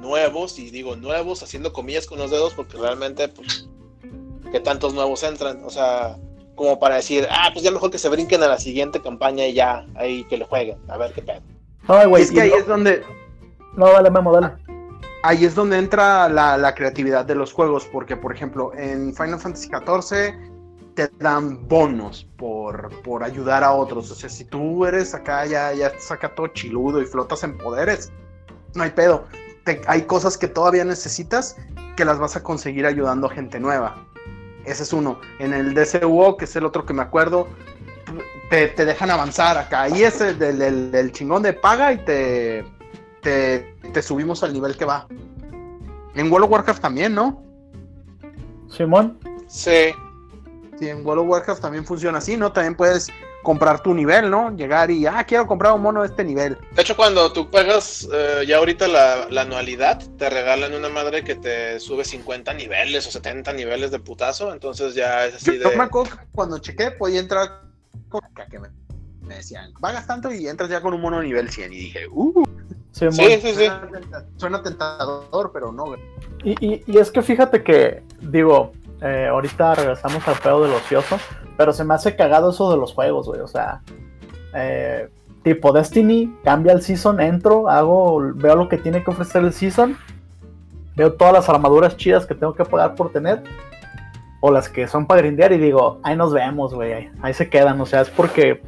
[0.00, 3.68] nuevos, y digo nuevos, haciendo comillas con los dedos, porque realmente, pues,
[4.52, 5.62] que tantos nuevos entran.
[5.64, 6.16] O sea,
[6.54, 9.54] como para decir, ah, pues ya mejor que se brinquen a la siguiente campaña y
[9.54, 11.40] ya, ahí que le jueguen, a ver qué pedo.
[11.88, 12.22] Ay, güey.
[12.22, 13.02] es que ahí no, es donde
[13.76, 14.52] no, dale, Memo, dale.
[15.22, 19.38] ahí es donde entra la, la creatividad de los juegos, porque por ejemplo en Final
[19.40, 20.34] Fantasy XIV
[20.94, 24.10] te dan bonos por, por ayudar a otros.
[24.12, 28.12] O sea, si tú eres acá, ya, ya saca todo chiludo y flotas en poderes,
[28.74, 29.24] no hay pedo.
[29.64, 31.56] Te- hay cosas que todavía necesitas
[31.96, 34.06] que las vas a conseguir ayudando a gente nueva.
[34.64, 35.20] Ese es uno.
[35.38, 37.48] En el DCUO, que es el otro que me acuerdo,
[38.50, 39.82] te, te dejan avanzar acá.
[39.82, 42.64] Ahí es el del, del- del chingón de paga y te,
[43.20, 45.06] te, te subimos al nivel que va.
[46.14, 47.42] En World of Warcraft también, ¿no?
[48.68, 49.18] Simón.
[49.46, 49.92] Sí,
[50.78, 52.50] Sí, en World of Warcraft también funciona así, ¿no?
[52.52, 53.08] También puedes
[53.44, 54.50] comprar tu nivel, ¿no?
[54.56, 56.58] Llegar y, ah, quiero comprar un mono de este nivel.
[56.74, 61.22] De hecho, cuando tú pagas eh, ya ahorita la, la anualidad, te regalan una madre
[61.22, 64.52] que te sube 50 niveles o 70 niveles de putazo.
[64.52, 65.76] Entonces ya es así Yo de.
[65.76, 67.60] me acuerdo que cuando chequé podía entrar
[68.08, 68.68] con que me,
[69.22, 71.72] me decían, pagas tanto y entras ya con un mono nivel 100.
[71.72, 72.44] Y dije, uh,
[72.90, 73.14] Simón.
[73.14, 73.54] Sí, sí, sí.
[73.54, 75.94] suena, tenta- suena tentador, pero no.
[76.44, 78.72] y- y es que fíjate que, digo,
[79.04, 81.18] eh, ahorita regresamos al pedo del ocioso,
[81.58, 83.40] pero se me hace cagado eso de los juegos, güey.
[83.40, 83.82] O sea,
[84.54, 85.10] eh,
[85.42, 89.98] tipo Destiny, cambia el season, entro, hago, veo lo que tiene que ofrecer el season,
[90.96, 93.42] veo todas las armaduras chidas que tengo que pagar por tener,
[94.40, 97.78] o las que son para grindear, y digo, ahí nos vemos, güey, ahí, se quedan.
[97.82, 98.62] O sea, es porque,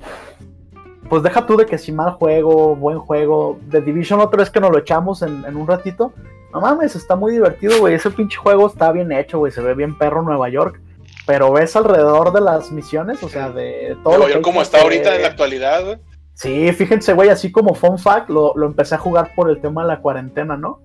[1.09, 4.61] pues deja tú de que si mal juego, buen juego, The Division otra vez que
[4.61, 6.13] nos lo echamos en un ratito.
[6.53, 7.95] No mames, está muy divertido, güey.
[7.95, 9.53] Ese pinche juego está bien hecho, güey.
[9.53, 10.81] Se ve bien perro Nueva York.
[11.27, 14.59] Pero ves alrededor de las misiones, o sea, de todo Nueva lo que York como
[14.59, 15.99] que está ahorita en la actualidad, güey.
[16.35, 19.83] Sí, fíjense, güey, así como fun fact, lo, lo empecé a jugar por el tema
[19.83, 20.81] de la cuarentena, ¿no?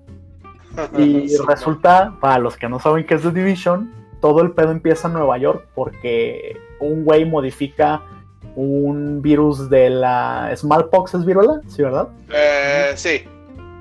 [0.97, 4.71] Y Sí, resulta, para los que no saben qué es The Division, todo el pedo
[4.71, 8.01] empieza en Nueva York porque un güey modifica
[8.55, 11.61] un virus de la smallpox, ¿es viruela?
[11.67, 12.07] Sí, ¿verdad?
[12.33, 13.23] Eh, sí.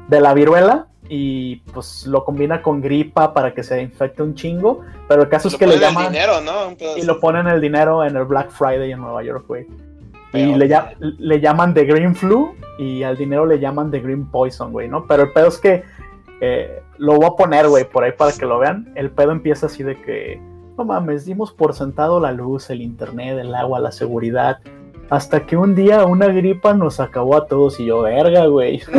[0.09, 4.83] de la viruela y pues lo combina con gripa para que se infecte un chingo.
[5.09, 6.71] Pero el caso es que le ponen el llaman dinero, ¿no?
[6.97, 9.67] Y lo ponen el dinero en el Black Friday en Nueva York, güey.
[10.33, 14.27] Y le, llam- le llaman The Green Flu y al dinero le llaman The Green
[14.27, 15.05] Poison, güey, ¿no?
[15.09, 15.83] Pero el pedo es que
[16.41, 18.93] eh, lo voy a poner, güey, por ahí para que lo vean.
[18.95, 20.41] El pedo empieza así de que,
[20.79, 24.61] no mames, dimos por sentado la luz, el internet, el agua, la seguridad.
[25.11, 28.81] Hasta que un día una gripa nos acabó a todos y yo, verga, güey.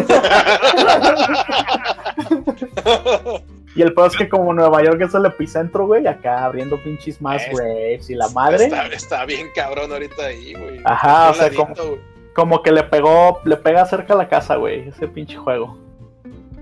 [3.73, 7.21] Y el peor es que como Nueva York es el epicentro, güey, acá abriendo pinches
[7.21, 8.65] más Es- waves y la madre.
[8.65, 10.81] Está, está bien cabrón ahorita ahí, güey.
[10.83, 11.99] Ajá, o sea, Ladito, como- güey.
[12.35, 15.77] Como que le pegó, le pega cerca a la casa, güey, ese pinche juego.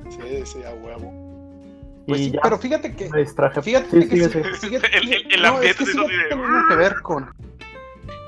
[0.10, 1.12] Sí, sí, a huevo.
[2.08, 3.62] Pues y sí, ya pero fíjate que me distraje.
[3.62, 5.94] Fíjate Sí, que sí- El- el- el no, es que de-
[6.30, 7.28] teniendo que ver con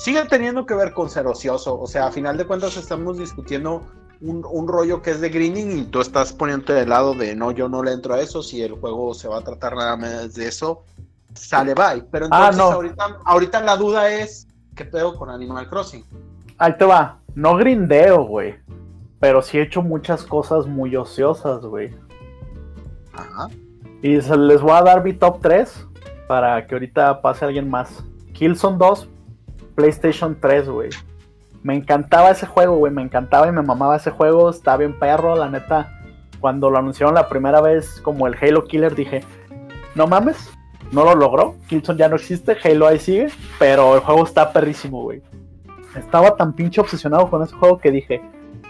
[0.04, 3.84] sigue teniendo que ver con ser ocioso, o sea, a final de cuentas estamos discutiendo
[4.22, 7.52] un, un rollo que es de greening y tú estás poniéndote del lado de no,
[7.52, 10.34] yo no le entro a eso, si el juego se va a tratar nada más
[10.34, 10.84] de eso,
[11.34, 12.04] sale bye.
[12.12, 12.72] Pero Ah, entonces no.
[12.72, 16.06] ahorita, ahorita la duda es, ¿qué pedo con Animal Crossing?
[16.58, 17.20] Ahí te va.
[17.34, 18.56] No grindeo, güey.
[19.20, 21.92] Pero sí he hecho muchas cosas muy ociosas, güey.
[23.14, 23.48] Ajá.
[24.02, 25.88] Y les voy a dar mi top 3
[26.28, 28.04] para que ahorita pase alguien más.
[28.34, 29.08] Killzone 2,
[29.82, 30.90] PlayStation 3, güey.
[31.64, 32.94] Me encantaba ese juego, güey.
[32.94, 34.52] Me encantaba y me mamaba ese juego.
[34.52, 36.00] Está bien perro, la neta.
[36.40, 39.24] Cuando lo anunciaron la primera vez como el Halo Killer, dije,
[39.96, 40.52] no mames,
[40.92, 41.56] no lo logró.
[41.68, 43.30] Killzone ya no existe, Halo ahí sigue.
[43.58, 45.24] Pero el juego está perrísimo, güey.
[45.96, 48.22] Estaba tan pinche obsesionado con ese juego que dije,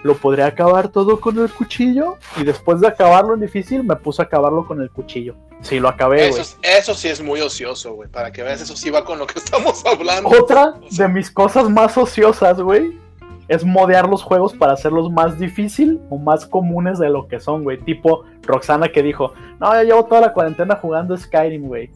[0.04, 2.18] lo podría acabar todo con el cuchillo.
[2.38, 5.36] Y después de acabarlo en difícil, me puse a acabarlo con el cuchillo.
[5.62, 6.42] Sí, lo acabé, Eso, güey.
[6.42, 8.10] es- eso sí es muy ocioso, güey.
[8.10, 10.30] Para que veas, eso sí va con lo que estamos hablando.
[10.30, 13.00] Otra de mis cosas más ociosas, güey,
[13.48, 17.64] es modear los juegos para hacerlos más difícil o más comunes de lo que son,
[17.64, 17.78] güey.
[17.78, 21.92] Tipo Roxana que dijo, no, ya llevo toda la cuarentena jugando Skyrim, güey.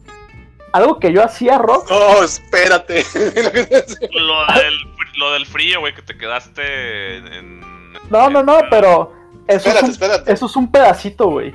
[0.72, 3.02] Algo que yo hacía, Rox, No, espérate.
[4.12, 4.74] Lo del,
[5.18, 7.75] lo del frío, güey, que te quedaste en.
[8.10, 9.12] No, no, no, pero
[9.46, 10.32] eso es espérate, un espérate.
[10.32, 11.54] Eso es un pedacito, güey.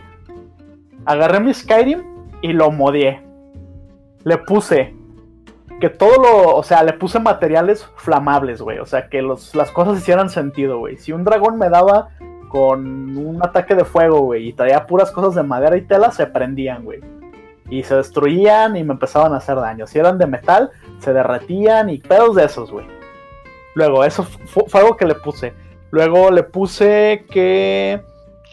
[1.05, 2.03] Agarré mi Skyrim
[2.41, 3.21] y lo modié.
[4.23, 4.93] Le puse
[5.79, 8.77] que todo lo, o sea, le puse materiales flamables, güey.
[8.79, 10.97] O sea, que los, las cosas hicieran sentido, güey.
[10.97, 12.09] Si un dragón me daba
[12.49, 16.27] con un ataque de fuego, güey, y traía puras cosas de madera y tela, se
[16.27, 16.99] prendían, güey.
[17.69, 19.87] Y se destruían y me empezaban a hacer daño.
[19.87, 22.85] Si eran de metal, se derretían y pedos de esos, güey.
[23.73, 25.53] Luego, eso fu- fue algo que le puse.
[25.91, 28.01] Luego le puse que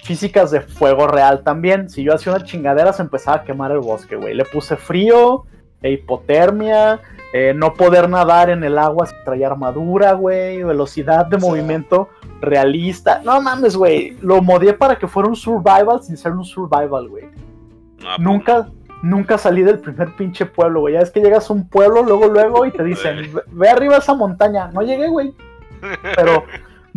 [0.02, 1.88] físicas de fuego real también.
[1.88, 4.34] Si yo hacía una chingadera, se empezaba a quemar el bosque, güey.
[4.34, 5.44] Le puse frío,
[5.82, 7.00] e hipotermia,
[7.32, 10.62] eh, no poder nadar en el agua sin traer armadura, güey.
[10.62, 12.08] Velocidad de O sea- movimiento
[12.40, 13.20] realista.
[13.24, 14.16] No mames, güey.
[14.20, 17.24] Lo modié para que fuera un survival sin ser un survival, güey.
[17.26, 18.68] No, pues, Nunca,
[19.02, 20.94] nunca salí del primer pinche pueblo, güey.
[20.94, 23.96] Ya es que llegas a un pueblo, luego, luego, y te dicen, ve, ve arriba
[23.96, 24.68] a esa montaña.
[24.72, 25.32] No llegué, güey.
[26.16, 26.44] Pero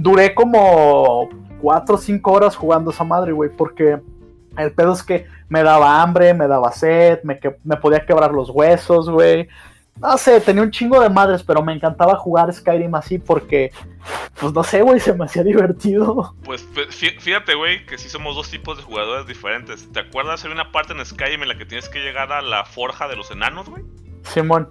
[0.02, 1.30] duré como
[1.62, 3.50] cuatro o cinco horas jugando esa madre, güey.
[3.50, 4.00] Porque
[4.58, 8.32] el pedo es que me daba hambre, me daba sed, me, que- me podía quebrar
[8.32, 9.48] los huesos, güey.
[10.00, 13.72] No sé, tenía un chingo de madres, pero me encantaba jugar Skyrim así porque,
[14.40, 16.34] pues no sé, güey, se me hacía divertido.
[16.44, 19.92] Pues fí- fí- fíjate, güey, que sí somos dos tipos de jugadores diferentes.
[19.92, 20.44] ¿Te acuerdas?
[20.44, 23.16] Hay una parte en Skyrim en la que tienes que llegar a la forja de
[23.18, 23.84] los enanos, güey.
[24.24, 24.70] Simón.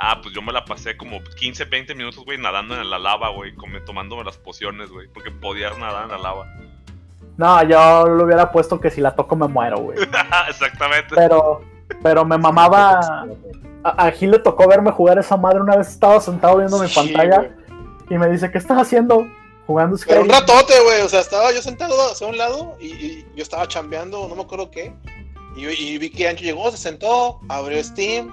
[0.00, 3.30] Ah, pues yo me la pasé como 15, 20 minutos, güey, nadando en la lava,
[3.30, 3.52] güey,
[3.84, 6.46] tomándome las pociones, güey, porque podías nadar en la lava.
[7.36, 9.98] No, yo lo hubiera puesto que si la toco me muero, güey.
[10.48, 11.14] Exactamente.
[11.14, 11.62] Pero,
[12.02, 13.00] pero me mamaba.
[13.84, 15.60] A, a Gil le tocó verme jugar esa madre.
[15.60, 17.50] Una vez estaba sentado viendo mi Sí, pantalla güey.
[18.10, 19.26] y me dice, ¿qué estás haciendo?
[19.68, 20.40] Jugando Pero un Skyrim.
[20.46, 21.02] ratote, güey.
[21.02, 24.42] O sea, estaba yo sentado hacia un lado y, y yo estaba chambeando, no me
[24.42, 24.92] acuerdo qué.
[25.56, 28.32] Y, y vi que Ancho llegó, se sentó, abrió Steam,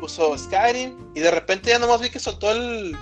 [0.00, 2.96] puso Skyrim y de repente ya nomás vi que soltó el,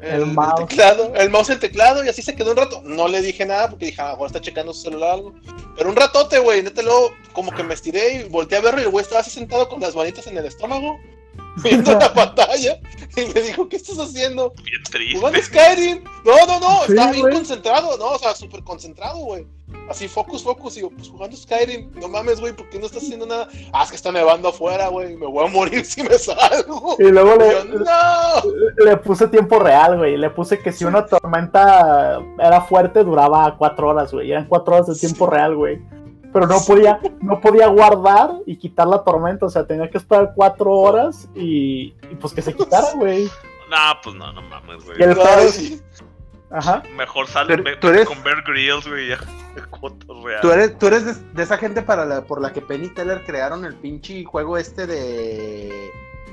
[0.00, 0.66] El mouse.
[0.66, 2.82] teclado, el mouse el teclado y así se quedó un rato.
[2.84, 5.34] No le dije nada porque dije, a lo mejor está checando su celular o algo.
[5.76, 6.62] Pero un ratote, güey.
[6.62, 9.30] Neta, luego como que me estiré y volteé a verlo y el güey estaba así
[9.30, 10.98] sentado con las manitas en el estómago,
[11.62, 12.78] viendo la pantalla.
[13.16, 14.54] Y me dijo, ¿qué estás haciendo?
[14.64, 15.18] Bien triste.
[15.18, 16.04] Jugando Skyrim.
[16.24, 19.46] No, no, no, Sí, estaba bien concentrado, no, o sea, súper concentrado, güey.
[19.88, 21.90] Así, focus, focus, y yo, pues jugando Skyrim.
[22.00, 23.48] No mames, güey, ¿por qué no estás haciendo nada?
[23.72, 26.96] Ah, es que está nevando afuera, güey, me voy a morir si me salgo.
[26.98, 28.84] Y luego Y le, yo, no.
[28.84, 30.16] le puse tiempo real, güey.
[30.16, 34.30] Le puse que si una tormenta era fuerte, duraba cuatro horas, güey.
[34.30, 35.80] Eran cuatro horas de tiempo real, güey.
[36.32, 39.46] Pero no podía, no podía guardar y quitar la tormenta.
[39.46, 43.30] O sea, tenía que esperar cuatro horas y, y pues que se quitara, güey.
[43.70, 44.98] Nah, pues no, no mames, güey.
[44.98, 45.80] Y el pedo- sí.
[46.50, 46.82] Ajá.
[46.96, 49.18] Mejor sal Pero ve- tú eres- con Bear Grylls, güey, ya.
[50.42, 53.22] Tú eres, tú eres de, de esa gente para la, por la que Penny Teller
[53.24, 55.90] crearon el pinche juego este de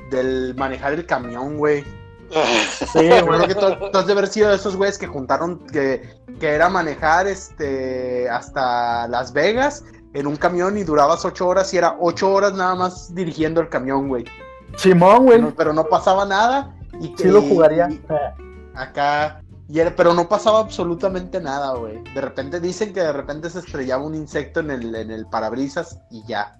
[0.10, 1.84] del manejar el camión, güey.
[2.94, 3.22] Sí, güey.
[3.24, 6.48] creo que tú, tú has de haber sido de esos güeyes que juntaron que, que
[6.50, 9.84] era manejar este hasta Las Vegas
[10.14, 13.70] en un camión y durabas ocho horas y era ocho horas nada más dirigiendo el
[13.70, 14.26] camión, güey.
[14.78, 15.40] Simón, güey.
[15.40, 17.90] Pero, pero no pasaba nada y que Sí lo jugaría.
[17.90, 18.02] y
[18.76, 22.04] acá y era- pero no pasaba absolutamente nada, güey.
[22.14, 26.00] De repente dicen que de repente se estrellaba un insecto en el en el parabrisas
[26.10, 26.58] y ya.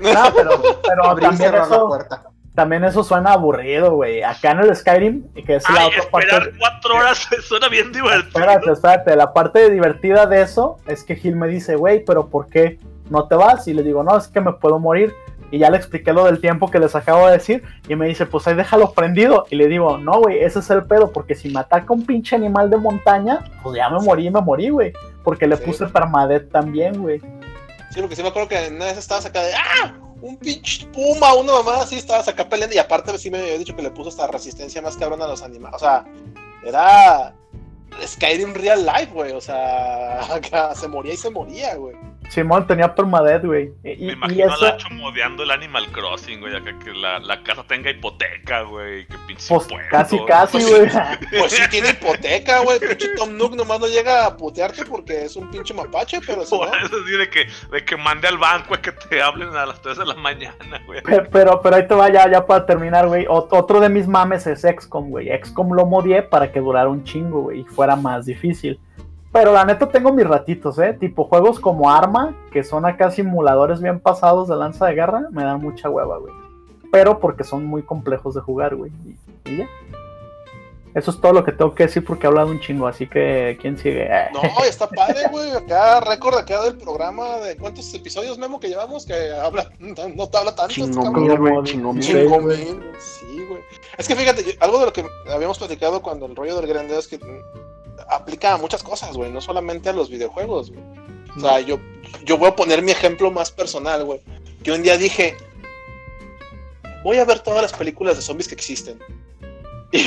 [0.00, 0.50] No, pero,
[0.86, 2.24] pero Abrir y la puerta.
[2.58, 4.24] También eso suena aburrido, güey.
[4.24, 6.26] Acá en el Skyrim, que es la Ay, otra parte.
[6.26, 8.26] esperar cuatro horas suena bien divertido.
[8.40, 9.14] Espérate, espérate.
[9.14, 12.80] La parte divertida de eso es que Gil me dice, güey, pero ¿por qué
[13.10, 13.68] no te vas?
[13.68, 15.14] Y le digo, no, es que me puedo morir.
[15.52, 17.62] Y ya le expliqué lo del tiempo que les acabo de decir.
[17.86, 19.46] Y me dice, pues ahí déjalo prendido.
[19.50, 21.12] Y le digo, no, güey, ese es el pedo.
[21.12, 24.68] Porque si me ataca un pinche animal de montaña, pues ya me morí, me morí,
[24.70, 24.92] güey.
[25.22, 25.62] Porque le Sí.
[25.64, 27.20] puse permadeath también, güey.
[27.90, 29.94] Sí, porque sí me acuerdo que en una vez estabas acá de ¡Ah!
[30.20, 32.74] Un pinche puma, una mamá así, estabas acá peleando.
[32.74, 35.42] Y aparte, sí me había dicho que le puso esta resistencia más cabrona a los
[35.42, 35.76] animales.
[35.76, 36.04] O sea,
[36.64, 37.34] era
[38.04, 39.32] Skyrim Real Life, güey.
[39.32, 41.96] O sea, acá se moría y se moría, güey.
[42.28, 43.70] Simón tenía permadeath, güey.
[43.84, 46.92] Y, y- Me y imagino eso, a Lacho modeando el Animal Crossing, güey, acá que
[46.92, 51.38] la, la casa tenga hipoteca, güey, que pinche pues casi, casi, Pues, güey.
[51.38, 52.78] Pues sí tiene hipoteca, güey.
[52.80, 56.48] Pinche Tom Nook nomás no llega a putearte porque es un pinche mapache, pero no.
[56.58, 59.64] Por eso sí, de que, de que mande al banco a que te hablen a
[59.66, 61.02] las 3 de la mañana, güey.
[61.02, 63.24] Pe- Pero, pero ahí te va ya, ya para terminar, güey.
[63.26, 65.28] Ot- Otro de mis mames es XCOM, güey.
[65.42, 68.78] XCOM lo modié para que durara un chingo, güey, y fuera más difícil.
[69.32, 70.94] Pero la neta tengo mis ratitos, ¿eh?
[70.98, 75.44] Tipo juegos como Arma, que son acá simuladores bien pasados de lanza de guerra, me
[75.44, 76.32] dan mucha hueva, güey.
[76.90, 78.90] Pero porque son muy complejos de jugar, güey.
[79.44, 79.68] Y, y ya.
[80.94, 83.58] Eso es todo lo que tengo que decir porque he hablado un chingo, así que
[83.60, 84.08] ¿quién sigue?
[84.32, 85.50] No, está padre, güey.
[85.52, 90.38] Acá, récord acá del programa de cuántos episodios, Memo, que llevamos que habla, no te
[90.38, 90.72] habla tanto.
[90.72, 91.22] este Chingo cabrón.
[91.28, 92.00] mil, güey, como chingo mil.
[92.02, 92.24] dieciséis.
[92.32, 92.90] Chingo mil, güey.
[92.98, 93.60] Sí, güey.
[93.98, 97.06] Es que fíjate, algo de lo que habíamos platicado cuando el rollo del grande es
[97.06, 97.18] que
[98.08, 100.82] aplica a muchas cosas, güey, no solamente a los videojuegos, güey.
[101.36, 101.78] O sea, yo,
[102.24, 104.20] yo voy a poner mi ejemplo más personal, güey.
[104.62, 105.36] Que un día dije,
[107.04, 108.98] voy a ver todas las películas de zombies que existen.
[109.90, 110.02] Y,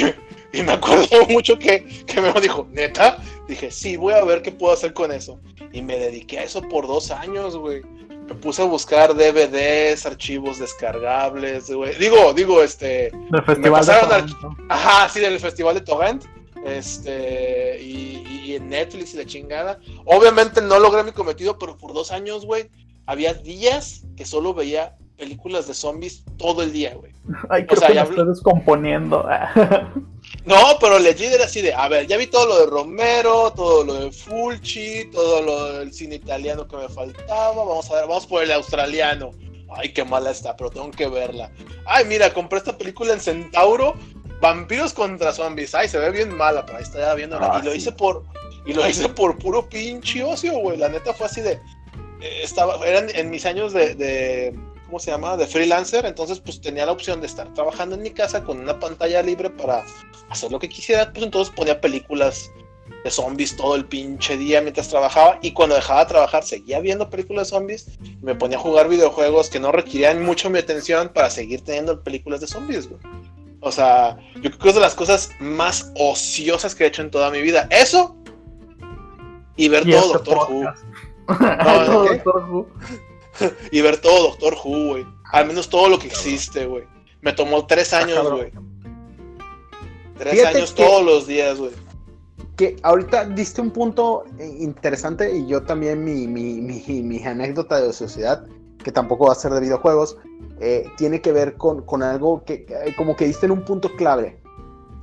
[0.59, 4.51] y me acuerdo mucho que, que me dijo, neta, dije, sí, voy a ver qué
[4.51, 5.39] puedo hacer con eso.
[5.73, 7.81] Y me dediqué a eso por dos años, güey.
[8.27, 11.95] Me puse a buscar DVDs, archivos descargables, güey.
[11.95, 14.63] Digo, digo, este, del festival de pasaron al- Toronto.
[14.69, 16.25] Ajá, sí, del Festival de Torrent.
[16.65, 19.79] Este, y, y en Netflix y la chingada.
[20.05, 22.69] Obviamente no logré mi cometido, pero por dos años, güey,
[23.05, 27.11] había días que solo veía películas de zombies todo el día, güey.
[27.49, 29.27] Ay, creo sea, que me ya estoy descomponiendo.
[30.45, 33.83] No, pero legit era así de, a ver, ya vi todo lo de Romero, todo
[33.83, 37.53] lo de Fulci, todo lo del cine italiano que me faltaba.
[37.53, 39.31] Vamos a ver, vamos por el australiano.
[39.69, 41.51] Ay, qué mala está, pero tengo que verla.
[41.85, 43.95] Ay, mira, compré esta película en Centauro,
[44.41, 45.73] Vampiros contra Zombies.
[45.75, 47.37] Ay, se ve bien mala, pero ahí está ya viendo.
[47.39, 47.77] Ah, y lo sí.
[47.77, 48.23] hice por,
[48.65, 50.77] y lo hice por puro pinche ocio, güey.
[50.77, 51.53] La neta fue así de,
[52.21, 55.37] eh, estaba, eran en mis años de, de, ¿cómo se llama?
[55.37, 58.79] De freelancer, entonces pues tenía la opción de estar trabajando en mi casa con una
[58.79, 59.85] pantalla libre para
[60.29, 62.51] hacer lo que quisiera, pues entonces ponía películas
[63.03, 67.09] de zombies todo el pinche día mientras trabajaba y cuando dejaba de trabajar seguía viendo
[67.09, 71.09] películas de zombies y me ponía a jugar videojuegos que no requerían mucho mi atención
[71.09, 72.99] para seguir teniendo películas de zombies, güey.
[73.61, 77.11] O sea, yo creo que es de las cosas más ociosas que he hecho en
[77.11, 77.67] toda mi vida.
[77.69, 78.15] Eso
[79.55, 80.63] y ver Y todo este Doctor Who.
[80.63, 80.83] podcast.
[81.27, 82.05] No, Todo.
[82.07, 82.67] Doctor Who.
[83.71, 85.05] Y ver todo Doctor Who, güey.
[85.31, 86.83] Al menos todo lo que existe, güey.
[87.21, 88.51] Me tomó tres años, güey.
[90.17, 91.71] Tres Fíjate años que- todos los días, güey.
[92.57, 97.79] que ahorita diste un punto eh, interesante y yo también mi, mi, mi, mi anécdota
[97.81, 98.45] de sociedad,
[98.83, 100.17] que tampoco va a ser de videojuegos,
[100.59, 103.95] eh, tiene que ver con, con algo que que, como que diste en un punto
[103.95, 104.39] clave.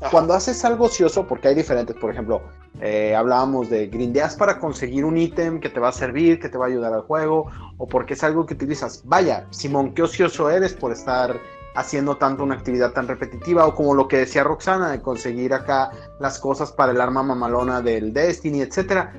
[0.00, 0.10] Ajá.
[0.10, 2.40] Cuando haces algo ocioso, porque hay diferentes, por ejemplo,
[2.80, 6.56] eh, hablábamos de grindeas para conseguir un ítem que te va a servir, que te
[6.56, 9.02] va a ayudar al juego, o porque es algo que utilizas.
[9.04, 11.36] Vaya, Simón, qué ocioso eres por estar
[11.74, 15.90] haciendo tanto una actividad tan repetitiva, o como lo que decía Roxana, de conseguir acá
[16.20, 19.12] las cosas para el arma mamalona del Destiny, etcétera.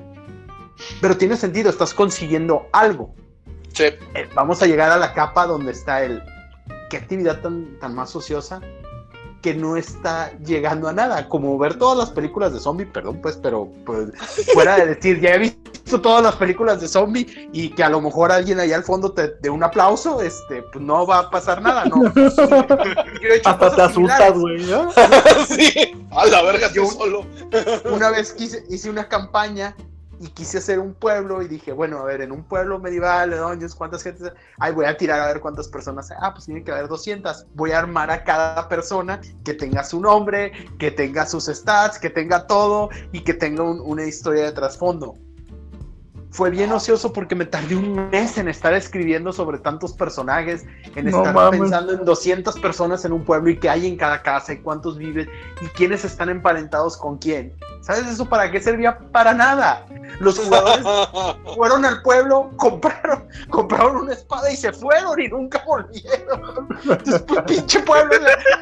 [1.02, 3.14] Pero tiene sentido, estás consiguiendo algo.
[3.72, 3.84] Sí.
[3.84, 6.22] Eh, vamos a llegar a la capa donde está el.
[6.90, 8.60] ¿Qué actividad tan, tan más ociosa?
[9.42, 11.28] Que no está llegando a nada.
[11.28, 14.08] Como ver todas las películas de zombie, perdón, pues, pero pues,
[14.52, 18.00] fuera de decir, ya he visto todas las películas de zombie y que a lo
[18.00, 21.62] mejor alguien allá al fondo te dé un aplauso, este, pues no va a pasar
[21.62, 22.12] nada, ¿no?
[22.14, 24.62] Yo he hecho Hasta te asustas, güey.
[24.66, 24.90] ¿no?
[25.48, 26.06] sí.
[26.10, 27.26] A la verga, estoy Yo- solo.
[27.90, 29.74] una vez quise, hice una campaña
[30.22, 33.74] y quise hacer un pueblo y dije, bueno, a ver, en un pueblo medieval, doños,
[33.74, 34.30] ¿cuántas gentes?
[34.58, 36.12] Ay, voy a tirar a ver cuántas personas.
[36.20, 37.46] Ah, pues tiene que haber 200.
[37.54, 42.10] Voy a armar a cada persona que tenga su nombre, que tenga sus stats, que
[42.10, 45.14] tenga todo y que tenga un- una historia de trasfondo.
[46.32, 50.64] Fue bien ocioso porque me tardé un mes en estar escribiendo sobre tantos personajes,
[50.94, 51.58] en No estar mames.
[51.58, 54.96] pensando en 200 personas en un pueblo y qué hay en cada casa y cuántos
[54.96, 55.28] viven
[55.60, 57.52] y quiénes están emparentados con quién.
[57.90, 58.04] ¿Sabes?
[58.04, 58.98] ¿Sabes eso para qué servía?
[59.12, 59.84] Para nada.
[60.20, 60.86] Los jugadores
[61.54, 66.68] fueron al pueblo, compraron, compraron una espada y se fueron y nunca volvieron.
[66.82, 68.16] Entonces, pues, pinche pueblo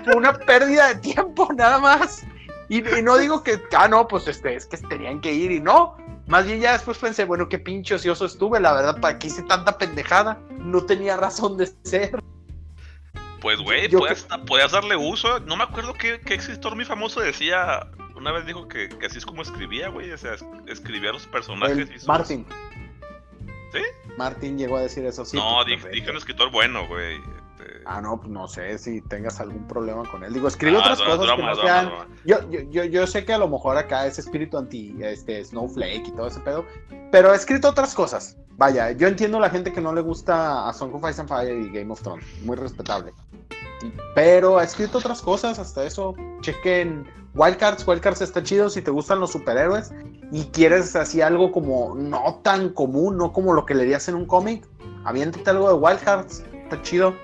[0.05, 2.25] fue una pérdida de tiempo nada más.
[2.71, 5.61] Y, y no digo que, ah, no, pues este, es que tenían que ir y
[5.61, 5.97] no.
[6.27, 9.43] Más bien ya después pensé, bueno, qué pinche ocioso estuve, la verdad, ¿para qué hice
[9.43, 10.39] tanta pendejada?
[10.51, 12.23] No tenía razón de ser.
[13.41, 15.41] Pues, güey, podías, podías darle uso.
[15.41, 17.87] No me acuerdo qué, qué escritor muy famoso decía.
[18.19, 20.11] Una vez dijo que, que así es como escribía, güey.
[20.13, 22.45] O sea, es- escribía los personajes El y sus- Martin.
[23.73, 23.81] ¿Sí?
[24.17, 25.37] Martin llegó a decir eso, sí.
[25.37, 27.17] no, pues, dije, un escritor bueno, güey.
[27.17, 30.33] Este, Ah, no, pues no sé si tengas algún problema con él.
[30.33, 31.91] Digo, escribe ah, otras cosas que no sean...
[32.25, 36.09] Yo, yo, yo, yo sé que a lo mejor acá es espíritu anti este, Snowflake
[36.09, 36.65] y todo ese pedo,
[37.13, 38.37] pero ha escrito otras cosas.
[38.57, 41.57] Vaya, yo entiendo la gente que no le gusta a Song of Ice and Fire
[41.57, 43.13] y Game of Thrones, muy respetable.
[44.15, 46.15] Pero ha escrito otras cosas, hasta eso.
[46.41, 49.93] Chequen Wildcards, Wildcards está chido si te gustan los superhéroes
[50.33, 54.27] y quieres así algo como no tan común, no como lo que leerías en un
[54.27, 54.67] cómic.
[55.05, 57.15] Aviéntate algo de Wildcards, está chido.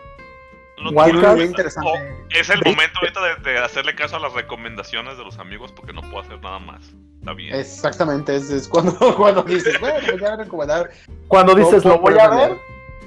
[0.78, 1.36] Lo- Wildcard.
[1.36, 1.88] Muy interesante.
[1.92, 5.72] Oh, es el momento ahorita de, de hacerle caso a las recomendaciones de los amigos
[5.72, 6.84] porque no puedo hacer nada más.
[7.20, 7.54] Está bien.
[7.54, 10.90] Exactamente, es, es cuando, cuando dices, bueno, ya voy a recomendar.
[11.28, 12.58] Cuando dices, No lo voy a ver,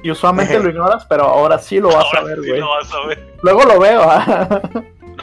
[0.02, 2.60] y usualmente lo ignoras, pero ahora sí lo vas Ahora a ver, sí güey.
[2.62, 3.34] lo vas a ver.
[3.44, 4.62] Luego lo veo, ah.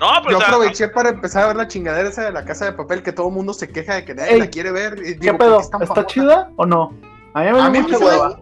[0.00, 2.44] No, pero Yo o sea, aproveché para empezar a ver la chingadera esa de la
[2.44, 4.72] casa de papel que todo el mundo se queja de que nadie Ey, la quiere
[4.72, 4.98] ver.
[4.98, 5.50] y ¿Qué digo, pedo?
[5.50, 6.06] ¿por qué es tan ¿Está famosa?
[6.14, 6.92] chida o no?
[7.34, 8.40] A mí me da A mí mucha me hueva.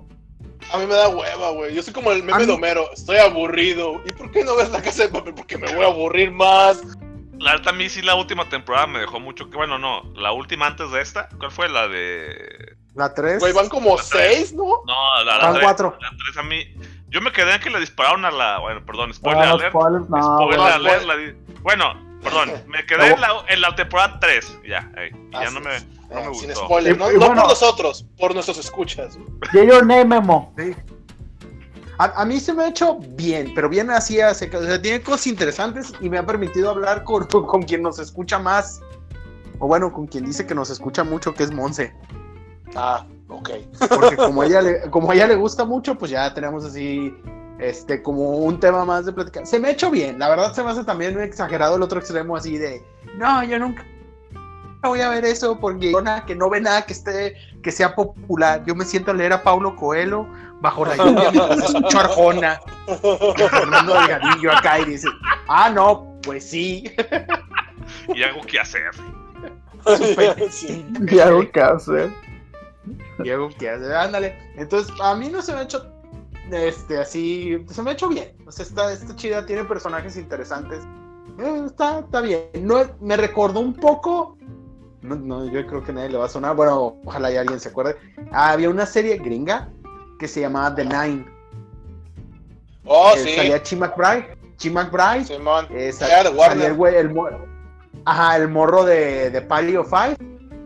[0.72, 1.74] A mí me da hueva, güey.
[1.74, 2.90] Yo soy como el meme mí- de Homero.
[2.92, 4.00] Estoy aburrido.
[4.06, 5.34] ¿Y por qué no ves la casa de papel?
[5.34, 6.80] Porque me voy a aburrir más.
[7.38, 9.56] la alta a mí sí la última temporada me dejó mucho que.
[9.56, 11.28] Bueno, no, la última antes de esta.
[11.38, 11.68] ¿Cuál fue?
[11.68, 12.76] La de.
[12.94, 13.40] La 3.
[13.40, 14.64] Güey, van como seis, ¿no?
[14.86, 15.96] No, la, la Van tres- cuatro.
[16.00, 16.64] La 3 a mí.
[17.12, 18.58] Yo me quedé en que le dispararon a la.
[18.58, 19.70] Bueno, perdón, spoiler Ah, no, alert.
[19.70, 20.56] spoilers, no, spoiler güey.
[20.58, 21.02] no, alert.
[21.02, 21.06] spoiler.
[21.06, 24.58] la di- Bueno, perdón, me quedé en la, en la temporada 3.
[24.66, 25.78] Ya, ahí, y ya no me,
[26.10, 26.64] no me Eh, Sin gustó.
[26.64, 26.94] spoiler.
[26.96, 27.34] Y- No, y no bueno.
[27.42, 29.18] por nosotros, por nuestros escuchas.
[29.52, 30.54] Get your name, Memo.
[31.98, 34.62] A, a mí se me ha hecho bien, pero bien así, secas.
[34.62, 38.38] o sea, tiene cosas interesantes y me ha permitido hablar con, con quien nos escucha
[38.38, 38.80] más.
[39.58, 41.94] O bueno, con quien dice que nos escucha mucho, que es Monse.
[42.74, 43.04] Ah,
[43.36, 43.50] ok.
[43.88, 47.14] Porque como a ella le, como a ella le gusta mucho, pues ya tenemos así,
[47.58, 49.46] este, como un tema más de platicar.
[49.46, 51.98] Se me ha hecho bien, la verdad se me hace también muy exagerado el otro
[51.98, 52.82] extremo así de,
[53.16, 53.84] no, yo nunca
[54.88, 55.92] voy a ver eso porque
[56.26, 58.64] que no ve nada que esté, que sea popular.
[58.66, 60.26] Yo me siento a leer a Paulo Coelho
[60.60, 65.08] bajo la lluvia mientras escucho Arjona, y Fernando Delgadillo acá y dice,
[65.48, 66.84] ah, no, pues sí.
[68.14, 68.90] Y algo que hacer.
[70.50, 70.86] Sí.
[71.08, 72.08] ¿Qué hago que hacer?
[73.22, 73.48] Diego.
[73.96, 74.36] Ándale.
[74.56, 75.86] Entonces, a mí no se me ha hecho
[76.50, 78.34] este, así, se me ha hecho bien.
[78.46, 80.80] O sea, está, está chida, tiene personajes interesantes.
[81.38, 82.42] Eh, está, está bien.
[82.60, 84.36] No, me recordó un poco.
[85.00, 86.54] No, no, yo creo que nadie le va a sonar.
[86.54, 87.96] Bueno, ojalá y alguien se acuerde.
[88.32, 89.68] Ah, había una serie gringa
[90.18, 91.26] que se llamaba The Nine.
[92.84, 93.34] Oh, Eh, sí.
[93.36, 94.36] Salía Chi McBride.
[94.56, 95.24] Chi McBride.
[95.24, 95.66] Simón.
[95.70, 96.50] eh, sa- Era de Warner.
[96.58, 97.46] salía el güey, el morro.
[98.04, 100.16] Ajá, el morro de, de Palio Five.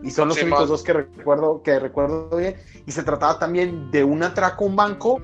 [0.02, 0.68] Y son los Sí, únicos man.
[0.68, 2.56] dos que recuerdo, que recuerdo bien.
[2.86, 5.20] Y se trataba también de un atraco a un banco.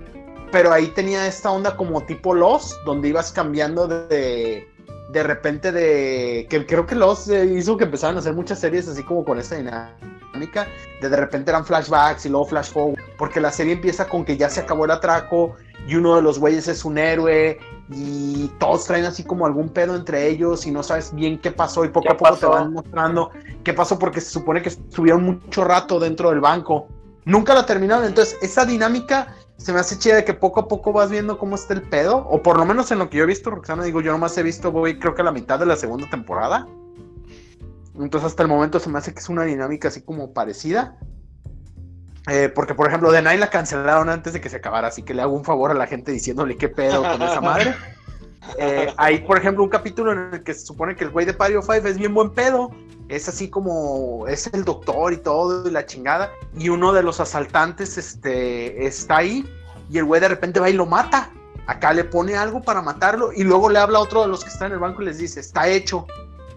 [0.50, 4.68] Pero ahí tenía esta onda como tipo Los, donde ibas cambiando de.
[5.12, 6.46] De repente de.
[6.48, 9.38] Que creo que Los eh, hizo que empezaran a hacer muchas series así como con
[9.38, 10.66] esa dinámica.
[11.00, 12.98] De de repente eran flashbacks y luego flash forward.
[13.18, 15.54] Porque la serie empieza con que ya se acabó el atraco.
[15.86, 17.58] Y uno de los güeyes es un héroe
[17.90, 21.84] y todos traen así como algún pedo entre ellos y no sabes bien qué pasó
[21.84, 22.40] y poco ¿Qué a poco pasó?
[22.40, 23.30] te van mostrando
[23.64, 26.86] qué pasó porque se supone que estuvieron mucho rato dentro del banco.
[27.24, 30.92] Nunca la terminaron, entonces esa dinámica se me hace chida de que poco a poco
[30.92, 33.26] vas viendo cómo está el pedo, o por lo menos en lo que yo he
[33.26, 35.76] visto, Roxana, digo, yo nomás he visto, voy creo que a la mitad de la
[35.76, 36.66] segunda temporada.
[37.94, 40.96] Entonces hasta el momento se me hace que es una dinámica así como parecida.
[42.28, 45.14] Eh, porque, por ejemplo, The Night la cancelaron antes de que se acabara, así que
[45.14, 47.74] le hago un favor a la gente diciéndole qué pedo con esa madre.
[48.58, 51.32] Eh, hay, por ejemplo, un capítulo en el que se supone que el güey de
[51.32, 52.70] Pario 5 es bien buen pedo.
[53.08, 56.30] Es así como es el doctor y todo, y la chingada.
[56.56, 59.44] Y uno de los asaltantes este, está ahí,
[59.90, 61.30] y el güey de repente va y lo mata.
[61.66, 64.50] Acá le pone algo para matarlo, y luego le habla a otro de los que
[64.50, 66.06] están en el banco y les dice: Está hecho.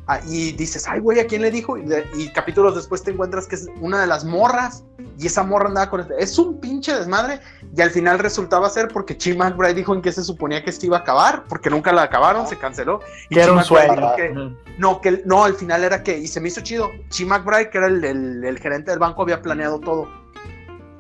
[0.08, 1.78] Ah, y dices, ay, güey, ¿a quién le dijo?
[1.78, 4.84] Y, de- y capítulos después te encuentras que es una de las morras.
[5.18, 6.14] Y esa morra andaba con este.
[6.20, 7.40] Es un pinche desmadre.
[7.76, 10.86] Y al final resultaba ser porque Chi McBride dijo en que se suponía que esto
[10.86, 11.46] iba a acabar.
[11.50, 13.00] Porque nunca la acabaron, se canceló.
[13.30, 14.02] Y Que era un McBride sueño.
[14.02, 16.18] dijo que- no, que no, al final era que.
[16.20, 16.92] Y se me hizo chido.
[17.10, 20.08] Chi McBride, que era el, el- el gerente del banco, había planeado todo.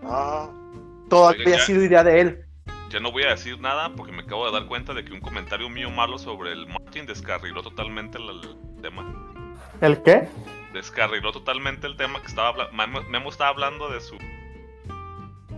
[0.04, 0.50] Ah,
[1.10, 1.64] Todo Oiga, había ya.
[1.66, 2.45] sido idea de él.
[2.96, 5.20] Ya no voy a decir nada porque me acabo de dar cuenta de que un
[5.20, 9.14] comentario mío malo sobre el Martin descarriló totalmente el, el tema.
[9.82, 10.30] ¿El qué?
[10.72, 12.72] descarriló totalmente el tema que estaba hablando.
[13.10, 14.18] Memo, estaba hablando de sus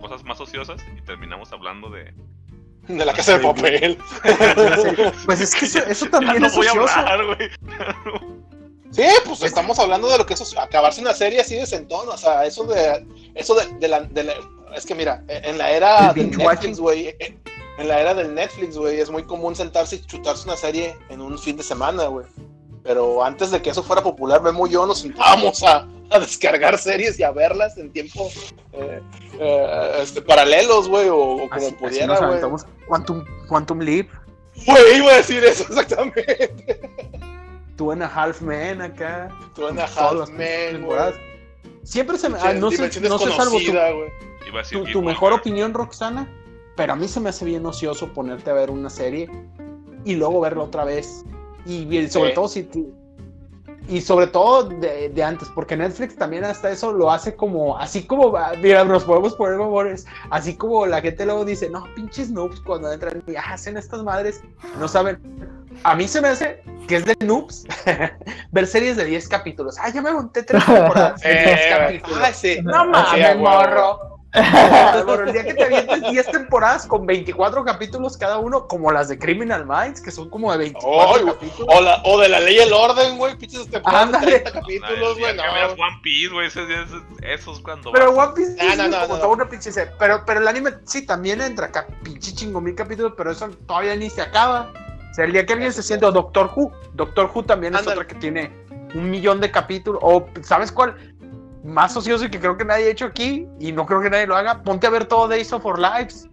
[0.00, 2.12] cosas más ociosas y terminamos hablando de.
[2.88, 3.98] De la casa de papel.
[5.24, 6.98] Pues es que eso, eso Ya también no es voy a ocioso.
[6.98, 7.50] hablar, güey.
[8.90, 12.16] Sí, pues estamos hablando de lo que es acabarse una serie así de sentón, o
[12.16, 14.34] sea, eso de eso de, de la, de la-
[14.74, 17.38] es que mira, en la era El del Netflix, güey, eh,
[17.78, 21.20] en la era del Netflix, güey, es muy común sentarse y chutarse una serie en
[21.20, 22.26] un fin de semana, güey.
[22.82, 26.78] Pero antes de que eso fuera popular, Memo y yo nos sentábamos a, a descargar
[26.78, 28.30] series y a verlas en tiempo
[28.72, 29.00] eh,
[29.38, 32.62] eh, este, paralelos, güey, o, o como Así, pudiera, nos güey.
[32.86, 34.08] Quantum, Quantum Leap,
[34.66, 36.80] Güey, iba a decir eso exactamente.
[37.76, 39.28] Two and a Half Men acá.
[39.54, 40.98] Tú en a Half Men, güey.
[41.88, 42.36] Siempre se me.
[42.38, 43.62] ah, no sé, no sé salvo tu.
[43.72, 46.28] Iba a tu, mejor opinión, Roxana,
[46.76, 49.30] pero a mí se me hace bien ocioso ponerte a ver una serie
[50.04, 51.24] y luego verla otra vez.
[51.64, 52.34] Y bien, sobre Sí.
[52.34, 52.68] todo si
[53.88, 58.06] y sobre todo de, de antes, porque Netflix también hasta eso lo hace como, así
[58.06, 62.30] como, ah, mira, nos podemos poner favores, así como la gente luego dice, no, pinches
[62.30, 64.42] noobs cuando entran y hacen estas madres,
[64.78, 65.18] no saben.
[65.84, 67.64] A mí se me hace que es de noobs
[68.52, 69.76] ver series de 10 capítulos.
[69.80, 72.18] Ah, ya me monté tres temporadas de 10 Eh, capítulos.
[72.22, 72.58] ah, sí.
[72.62, 74.17] No Sí, mames, morro.
[75.06, 79.08] Morro, El día que te avientes 10 temporadas con 24 capítulos cada uno, como las
[79.08, 81.34] de Criminal Minds, que son como de 24 Ay, güey.
[81.34, 81.74] capítulos.
[81.76, 84.40] O, la, o de la ley y el orden, güey, pinches temporadas de Ándale.
[84.40, 85.36] 30 Nah, capítulos, güey.
[85.36, 86.60] No, veas One Piece, güey, ese-
[87.22, 89.20] eso es cuando Pero vas- One Piece No, es no, no, como no.
[89.20, 89.92] toda una pinche serie.
[89.98, 93.96] Pero, pero el anime sí también entra acá, pinche chingo mil capítulos, pero eso todavía
[93.96, 94.72] ni se acaba.
[95.10, 97.86] O sea, el día que alguien se siente o Doctor Who, Doctor Who también es
[97.86, 98.52] otra que tiene
[98.94, 100.00] un millón de capítulos.
[100.04, 101.07] O, ¿sabes cuál?
[101.68, 104.26] Más ocioso y que creo que nadie ha hecho aquí, y no creo que nadie
[104.26, 104.62] lo haga.
[104.62, 106.28] Ponte a ver todo Days of Our Lives.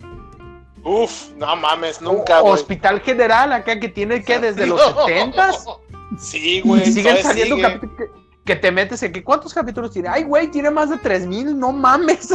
[0.84, 2.52] Uf, no mames, nunca, O-.
[2.52, 5.06] Hospital General, acá que tiene que desde los No.
[5.08, 5.80] 70s
[6.20, 6.86] Sí, y güey.
[6.92, 7.68] siguen saliendo sigue.
[7.68, 8.06] capítulos que,
[8.46, 10.08] que te metes en que cuántos capítulos tiene.
[10.10, 12.30] Ay, güey, tiene más de 3000, no mames.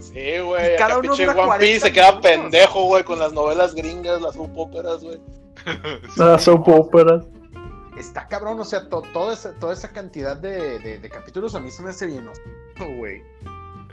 [0.00, 0.76] Sí, güey.
[0.76, 4.56] Cada uno One 40 Piece se queda pendejo, güey, con las novelas gringas, las soap
[4.58, 5.20] operas, güey.
[6.16, 7.24] Las soap operas.
[7.98, 11.60] Está cabrón, o sea, to- toda, esa, toda esa cantidad de, de- de capítulos a
[11.60, 12.28] mí se me hace bien.
[12.98, 13.22] güey.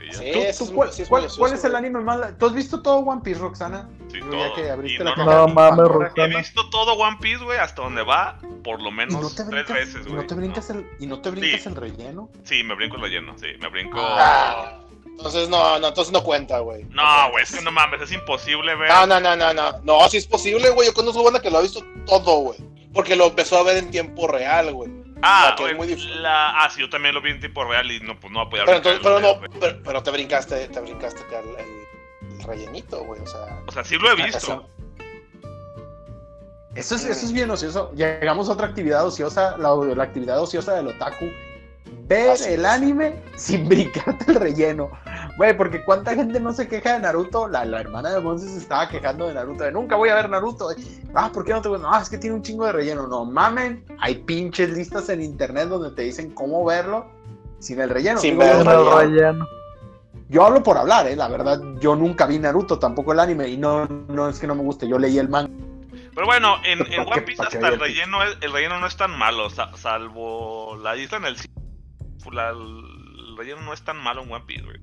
[0.00, 0.32] Sí, Sí, ya.
[0.32, 1.78] ¿Tú- eso tú es cuál, es cuál- muy ocioso, cuál es el güey.
[1.84, 2.36] anime más...
[2.36, 3.88] ¿Tú has visto todo One Piece, Roxana?
[4.10, 4.48] Sí, Yo todo.
[4.48, 5.94] ya que abriste Y la no, caja no, No de mames, Pandora.
[5.94, 6.38] He Roxana.
[6.38, 9.46] visto todo One Piece, güey, hasta donde va, por lo ¿Y menos no te tres
[9.48, 10.14] brincas, veces, y güey.
[10.16, 11.68] no te brincas el, y no te brincas Sí.
[11.68, 12.28] el relleno?
[12.42, 13.96] Sí, me brinco el relleno, sí, me brinco...
[14.00, 16.82] Ah, entonces no, no, entonces no cuenta, güey.
[16.90, 18.88] No, güey, es que no mames, es imposible ver...
[18.90, 19.78] No, no, no, no, no.
[19.84, 20.88] No, sí es posible, güey.
[20.88, 22.58] Yo conozco banda que lo ha visto todo, güey.
[22.92, 24.90] Porque lo empezó a ver en tiempo real, güey.
[25.22, 26.22] ah, es muy difícil.
[26.22, 26.62] la...
[26.62, 28.76] ah, sí, yo también lo vi en tiempo real y no, pues no podía Pero,
[28.78, 31.82] entonces, pero no, pero, pero te brincaste, te brincaste acá el, el-
[32.40, 33.20] el rellenito, güey.
[33.20, 33.62] O sea.
[33.66, 34.68] O sea, sí lo he visto.
[36.74, 37.92] Eso es, eso es bien ocioso.
[37.94, 41.26] Llegamos a otra actividad ociosa, la, la actividad ociosa del otaku.
[42.04, 42.66] Ver Así el es.
[42.66, 44.90] anime sin brincarte el relleno.
[45.38, 47.48] Güey, porque cuánta gente no se queja de Naruto.
[47.48, 49.64] La, la hermana de Monse se estaba quejando de Naruto.
[49.64, 50.68] De nunca voy a ver Naruto.
[51.14, 51.88] Ah, ¿por qué no te gusta?
[51.90, 53.06] No, es que tiene un chingo de relleno.
[53.06, 53.84] No mamen.
[53.98, 57.06] Hay pinches listas en internet donde te dicen cómo verlo
[57.60, 58.18] sin el relleno.
[58.20, 58.98] Sin ver el el relleno.
[58.98, 59.48] relleno.
[60.28, 61.16] yo hablo por hablar, eh.
[61.16, 63.48] La verdad, yo nunca vi Naruto, tampoco el anime.
[63.48, 64.86] Y no, no es que no me guste.
[64.86, 65.50] Yo leí el manga.
[66.14, 68.96] Pero bueno, en, en ¿Para One Piece hasta el relleno, es- el relleno no es
[68.98, 71.36] tan malo, sa- salvo la isla en el.
[72.30, 74.76] La- el relleno no es tan malo en One Piece, güey.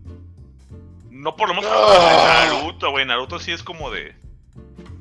[1.20, 2.48] No por lo menos Ah.
[2.50, 3.06] Naruto, güey.
[3.06, 4.16] Naruto sí es como de...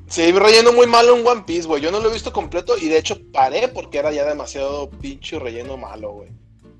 [0.07, 1.81] Sí, vi relleno muy malo en One Piece, güey.
[1.81, 5.37] Yo no lo he visto completo y de hecho paré porque era ya demasiado pinche
[5.39, 6.29] relleno malo, güey.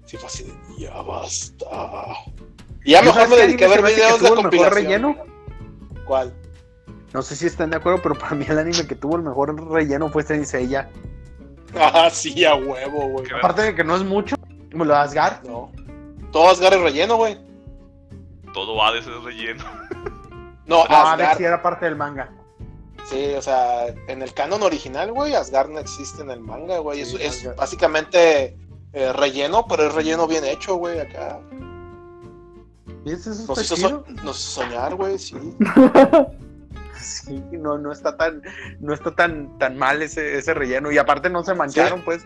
[0.05, 1.65] Sí, fue así de, ya basta.
[2.83, 4.73] Y ya ¿Y mejor me qué dediqué a ver videos que de mejor compilación.
[4.73, 5.15] relleno?
[6.05, 6.33] ¿Cuál?
[7.13, 9.55] No sé si están de acuerdo, pero para mí el anime que tuvo el mejor
[9.71, 10.89] relleno fue Saint Seiya.
[11.75, 13.25] Ah, sí, a huevo, güey.
[13.37, 14.35] Aparte de que no es mucho,
[14.71, 15.43] como lo de Asgard.
[15.45, 15.71] No.
[16.31, 17.37] Todo Asgard es relleno, güey.
[18.53, 19.63] Todo Hades es relleno.
[20.65, 21.37] No, No, Alex Asgard.
[21.39, 22.29] sí era parte del manga.
[23.05, 27.03] Sí, o sea, en el canon original, güey, Asgard no existe en el manga, güey.
[27.03, 28.55] Sí, es, básicamente
[28.93, 31.39] eh, relleno, pero es relleno bien hecho, güey, acá.
[33.03, 35.35] Nos hizo soñar, güey, sí.
[36.99, 38.41] Sí, no, no está tan,
[38.81, 40.91] no está tan, tan mal ese, ese relleno.
[40.91, 42.25] Y aparte no se mancharon, pues.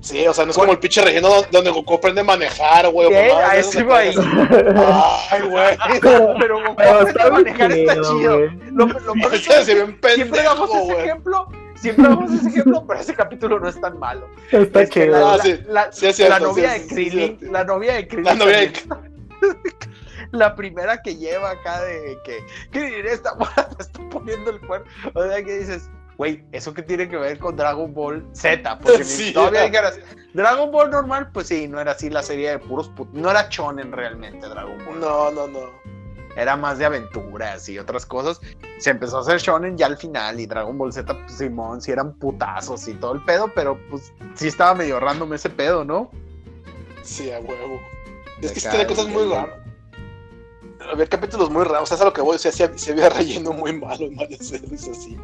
[0.00, 3.08] Sí, o sea, no es como el pinche relleno donde, Goku aprende a manejar, güey.
[3.08, 3.28] o ¿Qué?
[3.28, 4.14] mamadas A de eso esas iba de ahí.
[4.14, 5.26] cosas.
[5.30, 5.78] Ay, güey.
[6.00, 8.36] Pero Goku Pero aprende está a manejar está chido, chido.
[8.38, 8.50] güey.
[8.72, 10.98] Lo, lo que siempre pendejo, damos ese güey.
[11.00, 11.48] ejemplo.
[11.74, 14.26] Siempre damos ese ejemplo, pero ese capítulo no es tan malo.
[14.50, 15.12] Está Es que chido.
[15.20, 15.60] la, la- sí.
[15.68, 17.46] la- Sí, es cierto, la novia sí, de sí, sí, Krillin, sí.
[17.50, 18.24] la novia de Krillin.
[18.24, 18.72] La novia de.
[20.32, 22.44] La primera que lleva acá de que
[23.38, 24.86] morra te está poniendo el cuerno.
[25.14, 25.88] O sea que dices,
[26.18, 28.78] güey, ¿eso qué tiene que ver con Dragon Ball Z?
[28.80, 29.32] Porque Sí.
[29.32, 29.98] todavía dijeras,
[30.34, 33.08] Dragon Ball normal, pues sí, no era así la serie de puros put...
[33.12, 35.00] No era shonen realmente Dragon Ball.
[35.00, 35.60] No, no, no.
[36.36, 38.40] Era más de aventuras y otras cosas.
[38.78, 41.92] Se empezó a hacer shonen ya al final y Dragon Ball Z, pues Simón, sí
[41.92, 46.10] eran putazos y todo el pedo, pero pues sí estaba medio random ese pedo, ¿no?
[47.02, 47.80] Sí, a huevo.
[48.42, 49.56] Es que tiene cosas muy raras.
[50.92, 53.08] Había capítulos muy raros, o sea, es a lo que voy, o sea, sí había
[53.08, 54.08] relleno muy malo
[54.40, 55.16] series así.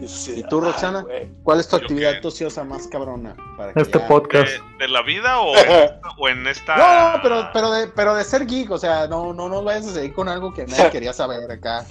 [0.00, 1.04] Y, sí, ¿Y tú, Roxana?
[1.42, 3.34] ¿Cuál es tu Yo actividad que- más cabrona?
[3.56, 4.48] Para que Este ya- podcast.
[4.50, 6.76] ¿De, de la vida o en, o en esta.?
[6.76, 9.86] No, no, pero, pero, de, pero de ser geek, o sea, no, no, no vayas
[9.88, 11.84] a seguir con algo que nadie quería saber acá.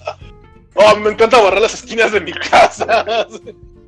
[0.75, 3.05] Oh, me encanta borrar las esquinas de mi casa.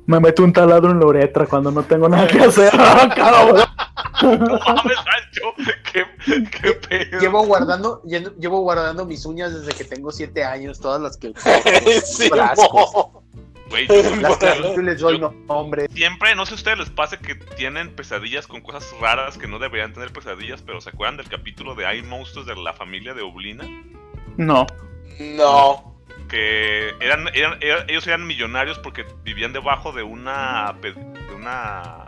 [0.06, 2.70] Me meto un taladro en la uretra cuando no tengo nada que hacer.
[2.78, 3.62] ¡Ah, cabrón!
[4.22, 5.74] No mames, Sancho.
[5.92, 6.04] ¿Qué,
[6.50, 7.20] qué pedo?
[7.20, 11.32] Llevo guardando, llevo guardando mis uñas desde que tengo siete años, todas las que
[12.04, 12.30] sí.
[13.70, 15.88] Güey, yo- las yo les doy nombre.
[15.94, 19.46] Siempre, no sé si a ustedes les pasa que tienen pesadillas con cosas raras que
[19.46, 23.14] no deberían tener pesadillas, pero ¿se acuerdan del capítulo de Hay monstruos de la familia
[23.14, 23.64] de Oblina?
[24.36, 24.66] No.
[25.18, 25.94] No.
[26.28, 30.74] Que eran, eran, eran- ellos eran millonarios porque vivían debajo de una.
[30.80, 30.92] de
[31.34, 32.07] una.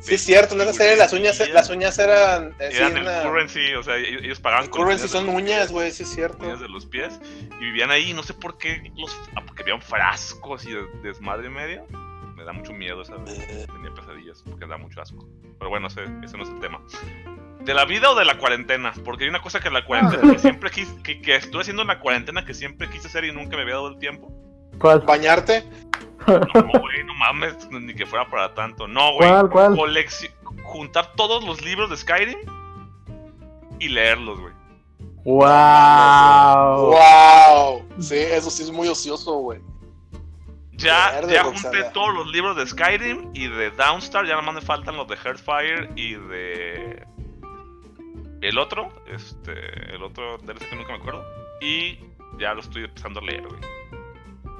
[0.00, 2.54] Sí, es cierto, en esa serie las uñas, las uñas eran.
[2.58, 5.28] eh, sí, Eran el una- currency, o sea, ellos pagaban el con currency de son
[5.28, 6.44] uñas, güey, sí es cierto.
[6.44, 7.20] uñas de los pies
[7.60, 11.46] y vivían ahí, no sé por qué los ah, porque habían frascos y de- desmadre
[11.48, 11.86] en medio.
[12.34, 13.36] Me da mucho miedo esa vez.
[13.66, 15.28] Tenía pesadillas porque da mucho asco.
[15.58, 16.80] Pero bueno, ese, ese no es el tema.
[17.60, 18.94] ¿De la vida o de la cuarentena?
[19.04, 21.88] Porque hay una cosa que la cuarentena que siempre quise, que, que estuve haciendo en
[21.88, 24.32] la cuarentena que siempre quise hacer y nunca me había dado el tiempo.
[24.78, 25.00] ¿Cuál?
[25.00, 25.64] Bañarte.
[26.54, 28.86] No, güey, no mames, ni que fuera para tanto.
[28.86, 29.28] No, güey.
[29.28, 29.50] ¿Cuál?
[29.50, 29.76] ¿Cuál?
[30.64, 32.38] juntar todos los libros de Skyrim
[33.78, 34.52] y leerlos, güey.
[35.24, 36.92] ¡Wow!
[36.92, 37.84] Wow.
[38.00, 39.60] Sí, eso sí es muy ocioso, güey.
[40.72, 44.26] Ya, ya junté todos los libros de Skyrim y de Downstar.
[44.26, 47.06] Ya nomás me faltan los de Hearthfire y de.
[48.40, 49.52] El otro, este.
[49.94, 51.22] El otro DLC que nunca me acuerdo.
[51.60, 51.98] Y
[52.38, 53.60] ya lo estoy empezando a leer, güey.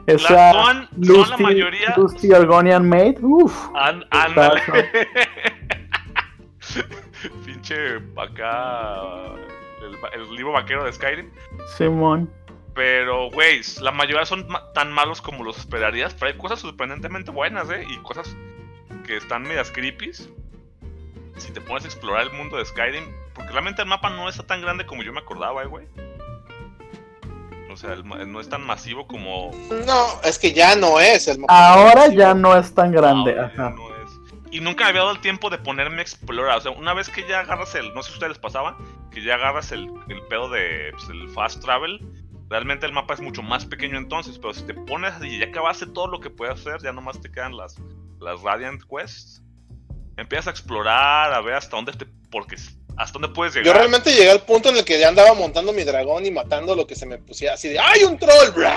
[0.06, 1.94] Esa La- son, son la mayoría.
[1.96, 3.18] Lusty Argonian Maid.
[3.22, 3.68] Uf.
[3.74, 4.62] An- ándale.
[7.44, 8.96] Pinche acá.
[9.82, 11.30] El, el libro vaquero de Skyrim.
[11.76, 12.30] Simón.
[12.74, 16.14] Pero, güey, la mayoría son ma- tan malos como los esperarías.
[16.14, 17.84] Pero hay cosas sorprendentemente buenas, ¿eh?
[17.88, 18.34] Y cosas
[19.06, 20.12] que están medias creepy.
[20.12, 23.04] Si te pones a explorar el mundo de Skyrim.
[23.34, 25.86] Porque realmente el mapa no está tan grande como yo me acordaba, eh, güey.
[27.70, 29.50] O sea, el ma- no es tan masivo como.
[29.86, 32.18] No, es que ya no es el Ahora masivo.
[32.20, 33.38] ya no es tan grande.
[33.38, 33.70] Ajá.
[33.70, 34.10] no es.
[34.52, 36.58] Y nunca me había dado el tiempo de ponerme a explorar.
[36.58, 37.94] O sea, una vez que ya agarras el.
[37.94, 38.76] No sé si a ustedes les pasaba.
[39.12, 40.90] Que ya agarras el, el pedo de.
[40.92, 42.00] pues, el fast travel.
[42.48, 44.38] Realmente el mapa es mucho más pequeño entonces.
[44.38, 46.82] Pero si te pones y ya acabaste todo lo que puedes hacer.
[46.82, 47.76] Ya nomás te quedan las.
[48.20, 49.42] Las Radiant Quests.
[50.16, 51.32] Empiezas a explorar.
[51.32, 52.06] A ver hasta dónde te.
[52.32, 52.56] Porque
[52.96, 53.66] hasta dónde puedes llegar.
[53.66, 56.74] Yo realmente llegué al punto en el que ya andaba montando mi dragón y matando
[56.74, 58.50] lo que se me pusiera así de ¡Ay, un troll!
[58.54, 58.74] Bra,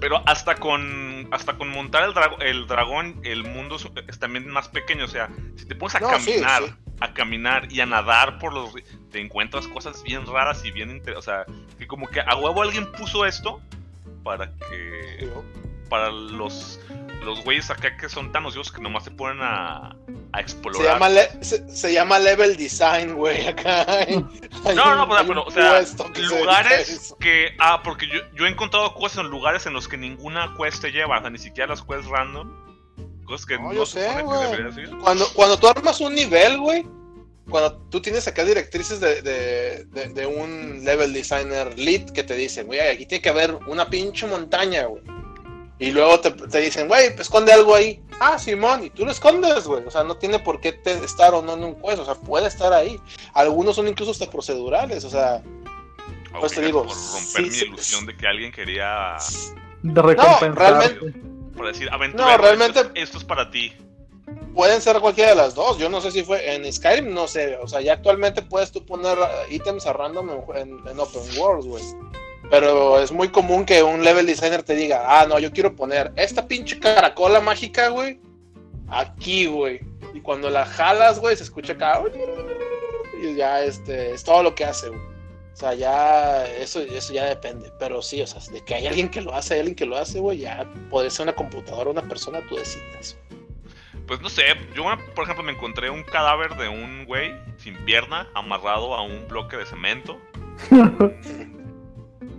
[0.00, 4.46] Pero hasta con hasta con montar el, drago- el dragón, el mundo es, es también
[4.48, 5.04] más pequeño.
[5.04, 6.70] O sea, si te pones a No, caminar, sí.
[7.00, 8.70] a caminar y a nadar por los...
[9.10, 10.90] Te encuentras cosas bien raras y bien...
[10.90, 11.44] inter- O sea,
[11.78, 13.60] que como que a huevo alguien puso esto
[14.22, 15.28] para que...
[15.88, 16.78] Para los...
[17.24, 19.96] Los güeyes acá que son tan ociosos que nomás se ponen a,
[20.32, 20.80] a explorar.
[20.82, 23.84] Se llama, le- se, se llama level design, güey, acá.
[23.88, 24.24] hay-
[24.64, 27.54] hay No, no, pero, pero, o sea, que lugares que.
[27.58, 30.92] Ah, porque yo, yo he encontrado cosas en lugares en los que ninguna quest te
[30.92, 32.62] lleva, o sea, ni siquiera las quests random.
[33.24, 34.90] Cosas que No, no, yo se sé, supone que.
[34.98, 36.86] Cuando, cuando tú armas un nivel, güey,
[37.48, 42.34] cuando tú tienes acá directrices de, de, de- de un level designer lead que te
[42.34, 45.02] dicen, güey, aquí tiene que haber una pinche montaña, güey.
[45.78, 48.00] Y luego te, te dicen, güey, pues, esconde algo ahí.
[48.20, 49.84] Ah, Simón, y tú lo escondes, güey.
[49.84, 52.14] O sea, no tiene por qué te- estar o no en un quest, o sea,
[52.14, 52.98] puede estar ahí.
[53.32, 55.42] Algunos son incluso hasta procedurales, o sea,
[56.40, 58.06] Pues te digo, Por romper sí, mi sí, ilusión sí.
[58.06, 59.16] de que alguien quería.
[59.82, 60.54] De recompensar.
[60.56, 61.20] realmente-
[61.56, 63.72] Para decir, realmente- esto, es- esto es para ti.
[64.52, 65.78] pueden ser cualquiera de las dos.
[65.78, 67.56] Yo no sé si fue en Skyrim, no sé.
[67.58, 69.16] O sea, ya actualmente puedes tú poner
[69.50, 71.82] ítems a random en, en- en Open World, güey.
[72.54, 76.12] Pero es muy común que un level designer te diga, ah, no, yo quiero poner
[76.14, 78.20] esta pinche caracola mágica, güey,
[78.86, 79.80] aquí, güey.
[80.14, 82.00] Y cuando la jalas, güey, se escucha acá.
[83.20, 85.00] Y ya, este, es todo lo que hace, güey.
[85.00, 87.72] O sea, ya, eso, eso ya depende.
[87.80, 89.96] Pero sí, o sea, de que hay alguien que lo hace, hay alguien que lo
[89.96, 93.18] hace, güey, ya puede ser una computadora, una persona, tú decides.
[94.06, 94.44] Pues no sé,
[94.76, 94.84] yo
[95.16, 99.56] por ejemplo me encontré un cadáver de un güey sin pierna amarrado a un bloque
[99.56, 100.20] de cemento.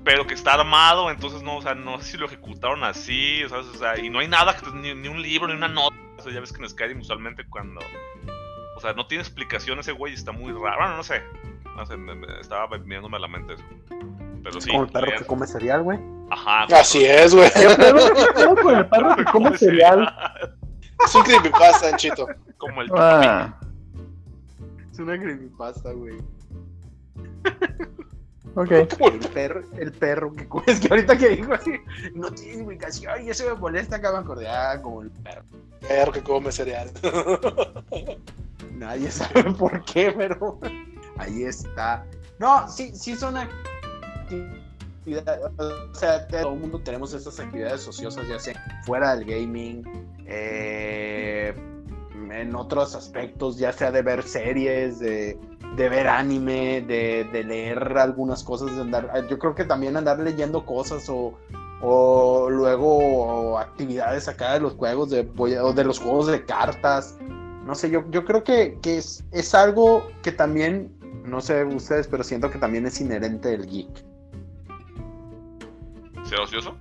[0.05, 3.49] pero que está armado, entonces no, o sea, no sé si lo ejecutaron así, o
[3.49, 5.95] sea, o sea, y no hay nada, ni, ni un libro, ni una nota.
[6.17, 7.81] O sea, ya ves que en Skyrim usualmente cuando.
[8.77, 10.77] O sea, no tiene explicación ese güey, está muy raro.
[10.77, 11.21] Bueno, no sé.
[11.75, 13.63] No sé, me, me- estaba viniéndome a la mente eso.
[14.43, 14.69] Pero sí.
[14.69, 15.99] Como el perro que come cereal, güey.
[16.29, 16.63] Ajá.
[16.79, 17.49] Así es, güey.
[17.53, 20.13] ¿Qué pedo con el perro que come cereal?
[21.03, 22.27] Es un creepypasta, Anchito.
[22.57, 23.59] Como el Ah,
[24.91, 26.17] Es una creepypasta, güey.
[28.55, 28.71] Ok.
[28.71, 30.65] El perro, el perro que come.
[30.67, 31.71] Es que ahorita que dijo así,
[32.13, 34.47] no tiene explicación y eso me molesta acá me acordé.
[34.47, 35.43] Ah, como el perro.
[35.87, 36.89] Perro que come cereal.
[38.71, 40.59] Nadie sabe por qué, pero
[41.17, 42.05] ahí está.
[42.39, 44.51] No, sí, sí son actividades.
[45.57, 49.83] O sea, todo el mundo tenemos estas actividades ociosas, ya sea fuera del gaming,
[50.25, 51.53] eh,
[52.41, 55.37] en otros aspectos, ya sea de ver series, de,
[55.75, 59.27] de ver anime, de, de leer algunas cosas, de andar.
[59.29, 61.37] Yo creo que también andar leyendo cosas o.
[61.81, 67.15] O luego actividades acá de los juegos de, o de los juegos de cartas
[67.65, 72.07] no sé, yo, yo creo que, que es, es algo que también, no sé ustedes,
[72.07, 74.05] pero siento que también es inherente del geek.
[76.25, 76.75] ¿Ser ocioso?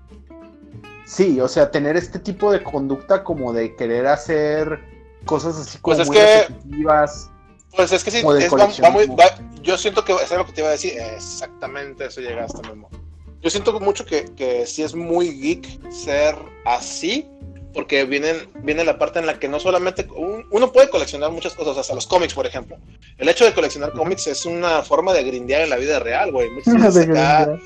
[1.07, 4.79] Sí, o sea, tener este tipo de conducta como de querer hacer
[5.25, 6.47] cosas así como Pues es muy que-.
[7.77, 10.47] Pues es que sí, es- va- va muy- va- yo siento que eso es lo
[10.47, 10.95] que te iba a decir.
[10.99, 12.89] Exactamente, eso llegaste, Memo.
[13.43, 17.27] Yo siento mucho que, que sí es muy geek ser así,
[17.75, 21.55] porque viene, viene la parte en la que no solamente un- uno puede coleccionar muchas
[21.55, 22.77] cosas, hasta los cómics, por ejemplo.
[23.19, 26.49] El hecho de coleccionar cómics es una forma de grindear en la vida real, güey.
[26.65, 27.59] Muchas veces acá-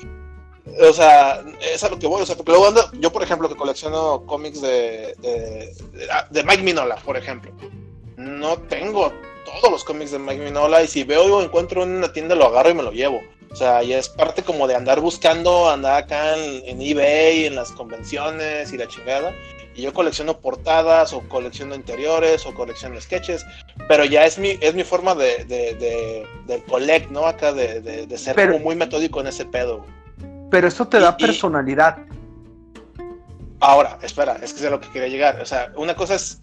[0.81, 3.47] o sea, es a lo que voy, o sea, porque luego ando, yo por ejemplo
[3.49, 7.51] que colecciono cómics de, de, de- de Mike Minola, por ejemplo,
[8.17, 9.11] no tengo
[9.45, 12.45] todos los cómics de Mike Minola y si veo o encuentro en una tienda lo
[12.45, 13.21] agarro y me lo llevo.
[13.51, 17.55] O sea, ya es parte como de andar buscando, andar acá en, en eBay, en
[17.55, 19.33] las convenciones y la chingada.
[19.75, 23.43] Y yo colecciono portadas o colecciono interiores o colecciono sketches,
[23.87, 27.25] pero ya es mi, es mi forma de, de, de, de collect, ¿no?
[27.25, 29.83] Acá de, de, de ser Pero- como muy metódico en ese pedo.
[30.51, 31.97] Pero eso te da Y- personalidad.
[33.61, 35.39] Ahora, espera, es que es a lo que quería llegar.
[35.41, 36.41] O sea, una cosa es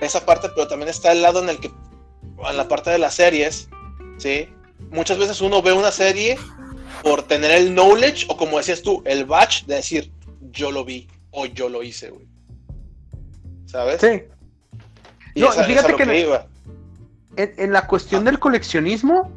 [0.00, 3.14] esa parte, pero también está el lado en el que, en la parte de las
[3.14, 3.68] series,
[4.16, 4.48] ¿sí?
[4.90, 6.38] Muchas veces uno ve una serie
[7.02, 10.10] por tener el knowledge, o como decías tú, el batch de decir,
[10.52, 12.26] yo lo vi, o yo lo hice, güey.
[13.66, 14.00] ¿Sabes?
[14.00, 14.22] Sí.
[15.34, 16.46] Y No, esa- fíjate que iba.
[17.36, 19.30] En, en la cuestión del coleccionismo,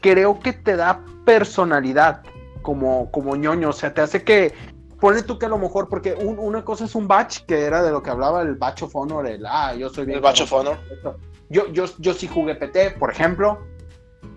[0.00, 2.22] creo que te da personalidad
[2.64, 3.68] como, como ñoño.
[3.68, 4.52] O sea, te hace que.
[5.00, 7.82] Ponle tú que a lo mejor, porque un- una cosa es un batch, que era
[7.82, 10.16] de lo que hablaba el batch of honor, el ah, yo soy bien.
[10.16, 10.78] El batch of cabrón".
[11.04, 11.18] honor.
[11.50, 13.58] Yo, yo, yo sí jugué PT, por ejemplo.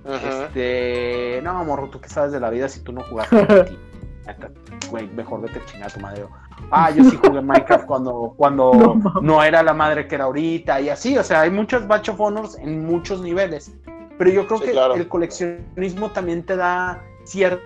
[0.06, 1.42] Este.
[1.44, 3.78] No, morro, tú qué sabes de la vida si tú no jugaste PT.
[4.90, 6.26] Güey, mejor vete a chingar a tu madre.
[6.72, 10.90] Ah, yo sí jugué Minecraft cuando, cuando No era la madre que era ahorita y
[10.90, 11.18] así.
[11.18, 13.72] O sea, hay muchos Batch of Honors en muchos niveles.
[14.18, 14.96] Pero yo creo Sí, que claro.
[14.96, 17.62] el coleccionismo también te da cierta,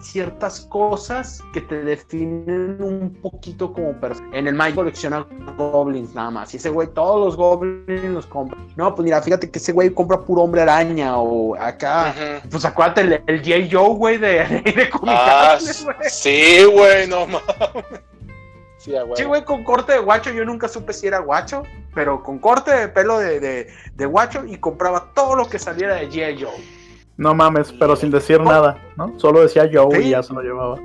[0.00, 4.28] ciertas cosas que te definen un poquito como persona.
[4.32, 5.26] En el Minecraft colecciona
[5.56, 6.54] goblins nada más.
[6.54, 8.58] Y ese güey, todos los goblins los compra.
[8.76, 12.14] No, pues mira, fíjate que ese güey compra puro hombre araña o acá.
[12.50, 13.68] Pues acuérdate el, el J.
[13.70, 15.96] Joe, güey, de, de, Ah, güey.
[16.08, 17.42] sí, güey, no mames.
[19.16, 21.62] Sí, güey, con corte de guacho, yo nunca supe si era guacho,
[21.94, 25.96] pero con corte de pelo de, de, de guacho y compraba todo lo que saliera
[25.96, 26.42] de G.I.
[26.42, 26.77] Joe.
[27.18, 29.12] No mames, pero sin decir nada, ¿no?
[29.18, 29.98] Solo decía yo Sí.
[30.04, 30.76] y ya se lo llevaba.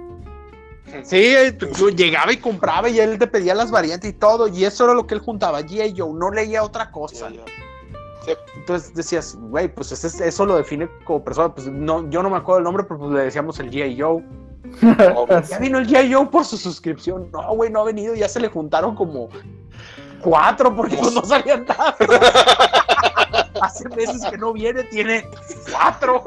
[1.04, 4.66] Sí, eh, tú- llegaba y compraba y él te pedía las variantes y todo, y
[4.66, 5.94] eso era lo que él juntaba, G.I.
[5.98, 7.30] Joe, no leía otra cosa.
[7.30, 12.22] Sí, Entonces decías, güey, pues ese es- eso lo define como persona, pues no, yo
[12.24, 14.00] no me acuerdo el nombre, pero pues le decíamos el G.I.
[14.02, 14.24] Joe.
[15.50, 16.14] Ya vino el G.I.
[16.14, 17.30] Joe por su suscripción.
[17.32, 19.30] No, güey, no ha venido, ya se le juntaron como
[20.22, 21.96] cuatro porque pues, no salían nada.
[23.64, 25.28] Hace meses que no viene, tiene
[25.72, 26.24] cuatro.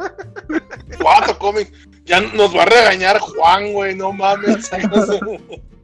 [1.00, 1.70] Cuatro cómics.
[2.04, 4.70] Ya nos va a regañar Juan, güey, no mames.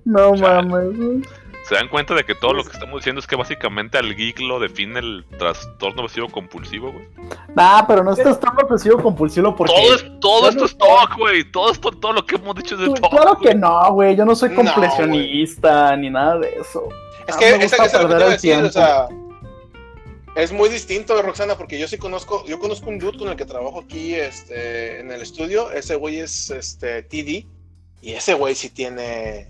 [0.05, 1.27] No mames.
[1.69, 4.41] ¿Se dan cuenta de que todo lo que estamos diciendo es que básicamente al geek
[4.41, 7.07] lo define el trastorno obsesivo compulsivo, güey?
[7.55, 9.73] Nah, pero no estás tan obsesivo compulsivo porque.
[9.73, 11.45] Todo, es, esto no es talk, güey.
[11.53, 13.11] Todo esto, todo lo que hemos dicho es de talk.
[13.11, 14.17] Claro que no, güey.
[14.17, 16.89] Yo no soy No, completionista ni nada de eso.
[17.29, 18.33] Es Ah, que me esa, gusta esa es lo que te perder iba a el
[18.33, 18.67] decir, tiempo.
[18.69, 19.07] o sea,
[20.37, 23.45] es muy distinto, Roxana, porque yo sí conozco, yo conozco un dude con el que
[23.45, 27.47] trabajo aquí este, en el estudio, ese güey es este, TD,
[28.01, 29.49] y ese güey sí tiene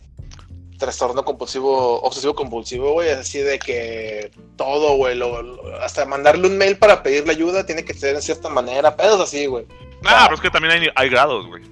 [0.79, 6.59] trastorno compulsivo, obsesivo compulsivo, güey, así de que todo, güey, lo- lo- hasta mandarle un
[6.59, 9.65] mail para pedirle ayuda tiene que ser de cierta manera, pedos así, güey.
[10.05, 11.63] Ah, pero es que también hay, hay grados, güey.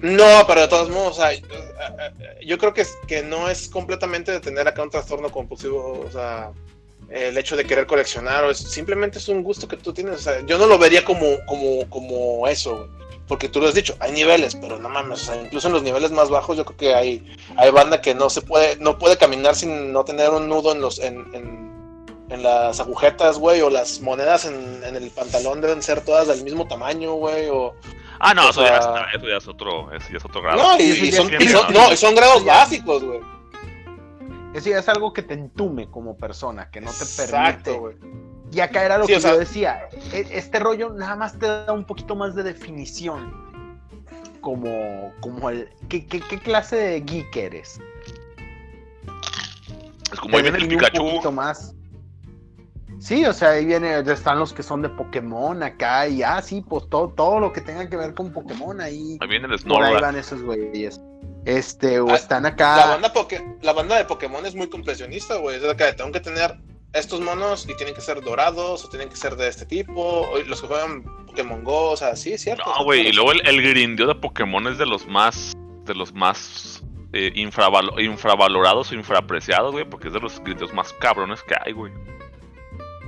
[0.00, 1.30] No, pero de todos modos, o sea,
[2.46, 6.52] yo creo que, que no es completamente de tener acá un trastorno compulsivo, o sea,
[7.10, 10.18] el hecho de querer coleccionar, o es, simplemente es un gusto que tú tienes, o
[10.18, 12.88] sea, yo no lo vería como, como, como eso,
[13.26, 15.82] porque tú lo has dicho, hay niveles, pero no mames, o sea, incluso en los
[15.82, 19.16] niveles más bajos yo creo que hay, hay banda que no se puede, no puede
[19.18, 21.70] caminar sin no tener un nudo en los, en, en,
[22.30, 26.44] en las agujetas, güey, o las monedas en, en, el pantalón deben ser todas del
[26.44, 27.74] mismo tamaño, güey, o...
[28.20, 30.58] Ah, no, o eso, sea, ya, eso ya es otro, eso ya es otro grado.
[30.62, 33.20] No, y, y son, y son- no, y son grados básicos, güey.
[34.54, 37.30] Eso ya es algo que te entume como persona, que no te Exacto,
[37.72, 37.78] permite.
[37.78, 37.96] güey.
[38.52, 39.88] Y acá era lo Sí, que o sea- yo decía.
[40.12, 43.48] e- Este rollo nada más te da un poquito más de definición.
[44.40, 45.68] Como, como el.
[45.88, 47.78] ¿qué, qué, qué clase de geek eres?
[50.12, 51.32] Es como ahí viene el define un poquito Pikachu.
[51.32, 51.74] más.
[52.98, 56.62] Sí, o sea, ahí viene, están los que son de Pokémon acá y ah, sí,
[56.68, 59.16] pues todo, todo lo que tenga que ver con Pokémon ahí.
[59.20, 60.00] Ahí viene el Por ahí Snorlax.
[60.02, 61.00] van esos güeyes.
[61.44, 62.86] Este, o Ah, están La acá.
[62.86, 65.56] banda, Poké- la banda de Pokémon es muy completionista, güey.
[65.56, 66.54] Es de que tengo que tener
[66.92, 70.02] estos monos y tienen que ser dorados o tienen que ser de este tipo.
[70.02, 72.64] o los que juegan Pokémon Go, o sea, sí, es cierto.
[72.76, 75.52] No, güey, y luego el, el grindeo de Pokémon es de los más,
[75.84, 76.82] de los más
[77.12, 81.72] eh, infravalo- infravalorados o infrapreciados, güey, porque es de los grindeos más cabrones que hay,
[81.72, 81.92] güey.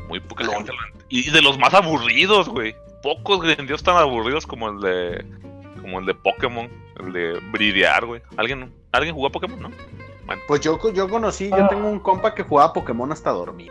[0.09, 0.53] Muy poca No.
[0.53, 2.75] gente lo ent- Y de los más aburridos, güey.
[3.03, 5.25] Pocos grindeos tan aburridos como el de,
[5.81, 6.71] como el de Pokémon,
[7.11, 8.23] de bridear, güey.
[8.37, 9.71] ¿Alguien, ¿Alguien jugó a Pokémon, no?
[10.49, 11.59] Pues yo, yo conocí, Ah.
[11.59, 13.71] yo tengo un compa que jugaba Pokémon hasta dormir.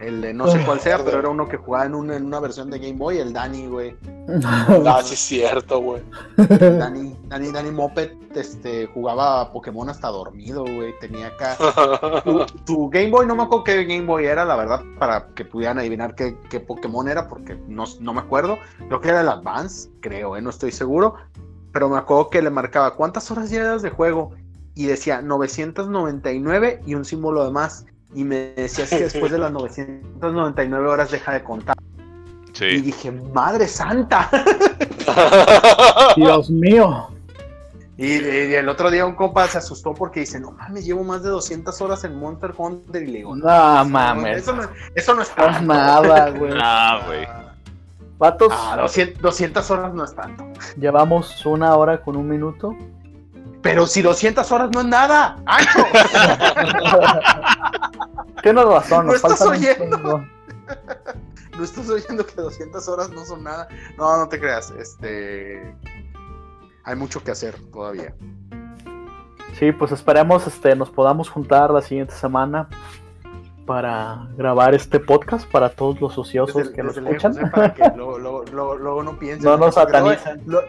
[0.00, 0.62] El de no sé Ah.
[0.64, 3.18] cuál sea, pero era uno que jugaba en una, en una versión de Game Boy,
[3.18, 3.96] el Dani, güey.
[4.86, 6.02] Ah, sí, es cierto, güey.
[6.36, 10.94] Dani, Dani, Dani Moped, este, jugaba Pokémon hasta dormido, güey.
[11.00, 11.56] Tenía acá.
[12.24, 15.44] Tu, tu Game Boy, no me acuerdo qué Game Boy era, la verdad, para que
[15.44, 18.58] pudieran adivinar qué, qué Pokémon era, porque no, no me acuerdo.
[18.88, 21.14] Creo que era el Advance, creo, eh, no estoy seguro.
[21.78, 24.32] Pero me acuerdo que le marcaba cuántas horas llevas de juego.
[24.74, 27.86] Y decía 999 y un símbolo de más.
[28.16, 31.76] Y me decías que después de las 999 horas deja de contar.
[32.60, 34.28] Y dije, madre santa.
[36.16, 37.10] Dios mío.
[37.96, 41.22] Y, y el otro día un compa se asustó porque dice, no mames, llevo más
[41.22, 43.04] de 200 horas en Monster Hunter.
[43.04, 44.38] Y le digo, No mames.
[44.38, 44.64] Eso no,
[44.96, 45.62] eso no es No tanto.
[45.74, 46.52] nada, güey.
[46.60, 47.47] Ah, güey.
[48.18, 50.44] Vatos, Ah, 200, 200 horas no es tanto.
[50.76, 52.76] llevamos una hora con un minuto.
[53.62, 55.84] Pero si 200 horas no es nada, ¡Ancho!
[58.42, 59.98] Tienes razón, ¿No estás un oyendo?
[61.58, 63.68] ¿No estás oyendo que 200 horas no son nada?
[63.96, 64.70] No, no te creas.
[64.70, 65.74] Este.
[66.84, 68.14] Hay mucho que hacer todavía.
[69.58, 72.68] Sí, pues esperemos este, nos podamos juntar la siguiente semana
[73.68, 77.34] para grabar este podcast para todos los ociosos Desde- que lo desde escuchan.
[77.34, 77.52] lejos, ¿eh?
[77.54, 79.44] Para que luego, luego- luego- luego no piensen.
[79.44, 80.40] No nos satanicen.
[80.46, 80.62] lo-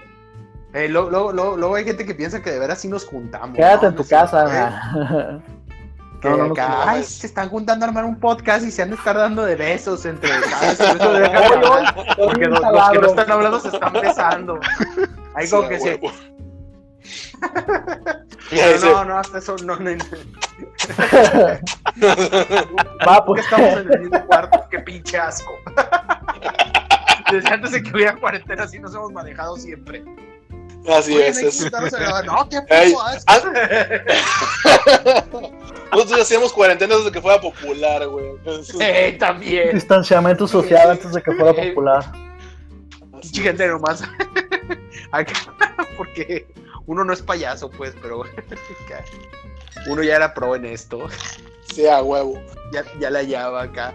[0.74, 3.56] eh, luego, hay gente que piensa que de veras sí nos juntamos.
[3.56, 3.90] Quédate ¿no?
[3.90, 4.10] en tu No ¿eh?
[4.10, 5.40] casa.
[6.22, 8.72] Que No, no, no, acá, no, ay, se están juntando a armar un podcast y
[8.72, 13.32] se han de estar dando de besos entre cada Porque los, los que no están
[13.32, 14.60] hablando se están besando.
[15.34, 16.02] Ahí Sí, como a que se.
[18.92, 20.04] no, no, hasta eso no, no, no.
[23.08, 23.52] Va, Porque pues.
[23.52, 25.58] estamos en el mismo cuarto, qué pinche asco.
[27.32, 30.04] Desde antes de que hubiera cuarentena, así nos hemos manejado siempre.
[30.88, 31.38] Así Oye, es.
[31.38, 31.72] es.
[32.26, 33.52] No, qué puto asco.
[35.92, 38.32] Nosotros ya hacíamos cuarentena desde que fuera popular, güey.
[38.80, 39.74] Ey, también.
[39.74, 42.06] Distanciamiento social antes de que fuera popular.
[43.34, 44.04] Gente nomás.
[45.12, 45.34] Acá,
[45.98, 46.48] Porque
[46.86, 48.24] uno no es payaso, pues, pero
[49.88, 51.08] uno ya era pro en esto.
[51.74, 52.42] Sí, a huevo.
[52.74, 53.94] Ya, ya la hallaba acá.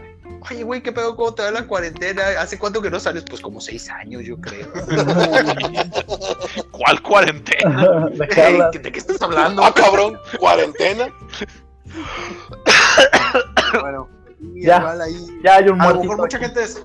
[0.50, 1.16] Oye, güey, ¿qué pedo?
[1.16, 2.22] ¿Cómo te va la cuarentena?
[2.38, 3.24] ¿Hace cuánto que no sales?
[3.28, 4.68] Pues como seis años, yo creo.
[6.70, 8.08] ¿Cuál cuarentena?
[8.10, 9.64] ¿De qué estás hablando?
[9.64, 11.08] Ah, cabrón, cuarentena.
[13.80, 14.08] Bueno,
[14.40, 14.78] y Ya.
[14.78, 15.26] igual ahí.
[15.44, 16.46] Ya hay un A lo mejor mucha aquí.
[16.46, 16.84] gente des-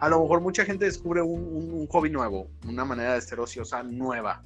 [0.00, 3.40] a lo mejor mucha gente descubre un, un- un hobby nuevo, una manera de ser
[3.40, 4.42] ociosa nueva.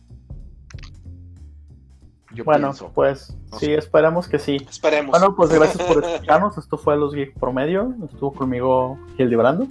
[2.34, 2.90] Yo Bueno, pienso.
[2.94, 3.74] pues No sí, sé.
[3.76, 4.56] esperemos que sí.
[4.68, 5.10] Esperemos.
[5.10, 6.56] Bueno, pues gracias por escucharnos.
[6.58, 7.94] Esto fue Los Geek Promedio.
[8.10, 9.66] Estuvo conmigo Gildi Brando.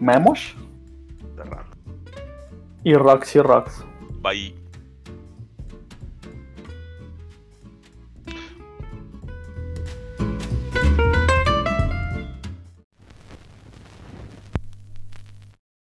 [0.00, 0.54] Memos
[2.84, 3.84] y Roxy Rocks.
[4.22, 4.54] Bye.